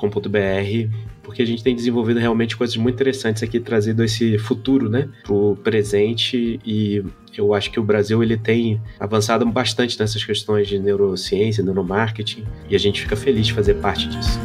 porque 1.23 1.43
a 1.43 1.47
gente 1.47 1.65
tem 1.65 1.75
desenvolvido 1.75 2.21
realmente 2.21 2.57
coisas 2.57 2.77
muito 2.77 2.95
interessantes 2.95 3.43
aqui, 3.43 3.59
trazido 3.59 4.05
esse 4.05 4.39
futuro, 4.39 4.89
né, 4.89 5.09
pro 5.25 5.57
presente 5.65 6.61
e 6.65 7.03
eu 7.37 7.53
acho 7.53 7.71
que 7.71 7.81
o 7.81 7.83
Brasil 7.83 8.23
ele 8.23 8.37
tem 8.37 8.81
avançado 9.01 9.45
bastante 9.47 9.99
nessas 9.99 10.23
questões 10.23 10.69
de 10.69 10.79
neurociência, 10.79 11.65
neuromarketing, 11.65 12.45
e 12.69 12.77
a 12.77 12.79
gente 12.79 13.01
fica 13.01 13.17
feliz 13.17 13.47
de 13.47 13.53
fazer 13.53 13.75
parte 13.75 14.09
disso. 14.09 14.39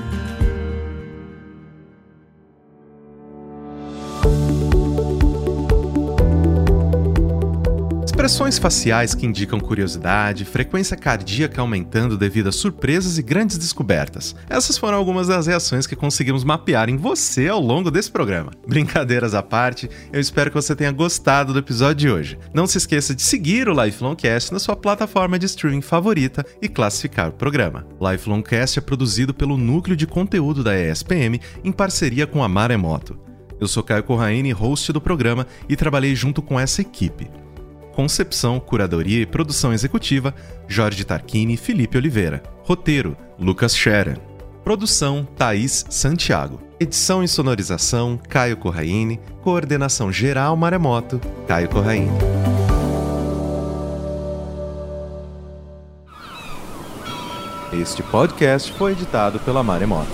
Expressões 8.30 8.60
faciais 8.60 9.16
que 9.16 9.26
indicam 9.26 9.60
curiosidade, 9.60 10.46
frequência 10.46 10.96
cardíaca 10.96 11.62
aumentando 11.62 12.16
devido 12.16 12.50
a 12.50 12.52
surpresas 12.52 13.18
e 13.18 13.24
grandes 13.24 13.58
descobertas. 13.58 14.36
Essas 14.48 14.78
foram 14.78 15.00
algumas 15.00 15.30
das 15.30 15.48
reações 15.48 15.88
que 15.88 15.96
conseguimos 15.96 16.44
mapear 16.44 16.90
em 16.90 16.96
você 16.96 17.48
ao 17.48 17.60
longo 17.60 17.90
desse 17.90 18.12
programa. 18.12 18.52
Brincadeiras 18.68 19.34
à 19.34 19.42
parte, 19.42 19.90
eu 20.14 20.22
espero 20.22 20.52
que 20.52 20.56
você 20.56 20.76
tenha 20.76 20.92
gostado 20.92 21.54
do 21.54 21.58
episódio 21.58 21.96
de 21.96 22.10
hoje. 22.12 22.40
Não 22.54 22.68
se 22.68 22.78
esqueça 22.78 23.16
de 23.16 23.24
seguir 23.24 23.68
o 23.68 23.84
Lifelongcast 23.84 24.54
na 24.54 24.60
sua 24.60 24.76
plataforma 24.76 25.40
de 25.40 25.48
streaming 25.48 25.82
favorita 25.82 26.46
e 26.62 26.70
classificar 26.70 27.30
o 27.30 27.34
programa. 27.34 27.88
Lifelongcast 28.00 28.78
é 28.78 28.82
produzido 28.84 29.34
pelo 29.34 29.58
Núcleo 29.58 29.98
de 29.98 30.06
Conteúdo 30.06 30.64
da 30.64 30.80
ESPM 30.80 31.42
em 31.64 31.72
parceria 31.72 32.28
com 32.28 32.44
a 32.44 32.48
Maremoto. 32.48 33.20
Eu 33.60 33.68
sou 33.68 33.82
Caio 33.82 34.04
Corraine, 34.04 34.52
host 34.52 34.94
do 34.94 35.02
programa, 35.02 35.48
e 35.68 35.76
trabalhei 35.76 36.16
junto 36.16 36.44
com 36.44 36.60
essa 36.60 36.80
equipe. 36.80 37.28
Concepção, 38.00 38.62
curadoria 38.62 39.24
e 39.24 39.26
produção 39.26 39.74
executiva: 39.74 40.34
Jorge 40.70 41.04
Tarquini 41.04 41.56
e 41.56 41.58
Felipe 41.58 41.98
Oliveira. 41.98 42.42
Roteiro: 42.64 43.18
Lucas 43.38 43.76
Scherer. 43.76 44.18
Produção: 44.64 45.28
Thaís 45.36 45.86
Santiago. 45.90 46.62
Edição 46.80 47.22
e 47.22 47.28
sonorização: 47.28 48.18
Caio 48.30 48.56
Corraine. 48.56 49.20
Coordenação 49.42 50.14
geral 50.14 50.56
Maremoto: 50.56 51.20
Caio 51.46 51.68
Corraine. 51.68 52.10
Este 57.74 58.02
podcast 58.04 58.72
foi 58.72 58.94
editado 58.94 59.40
pela 59.40 59.62
Maremoto. 59.62 60.08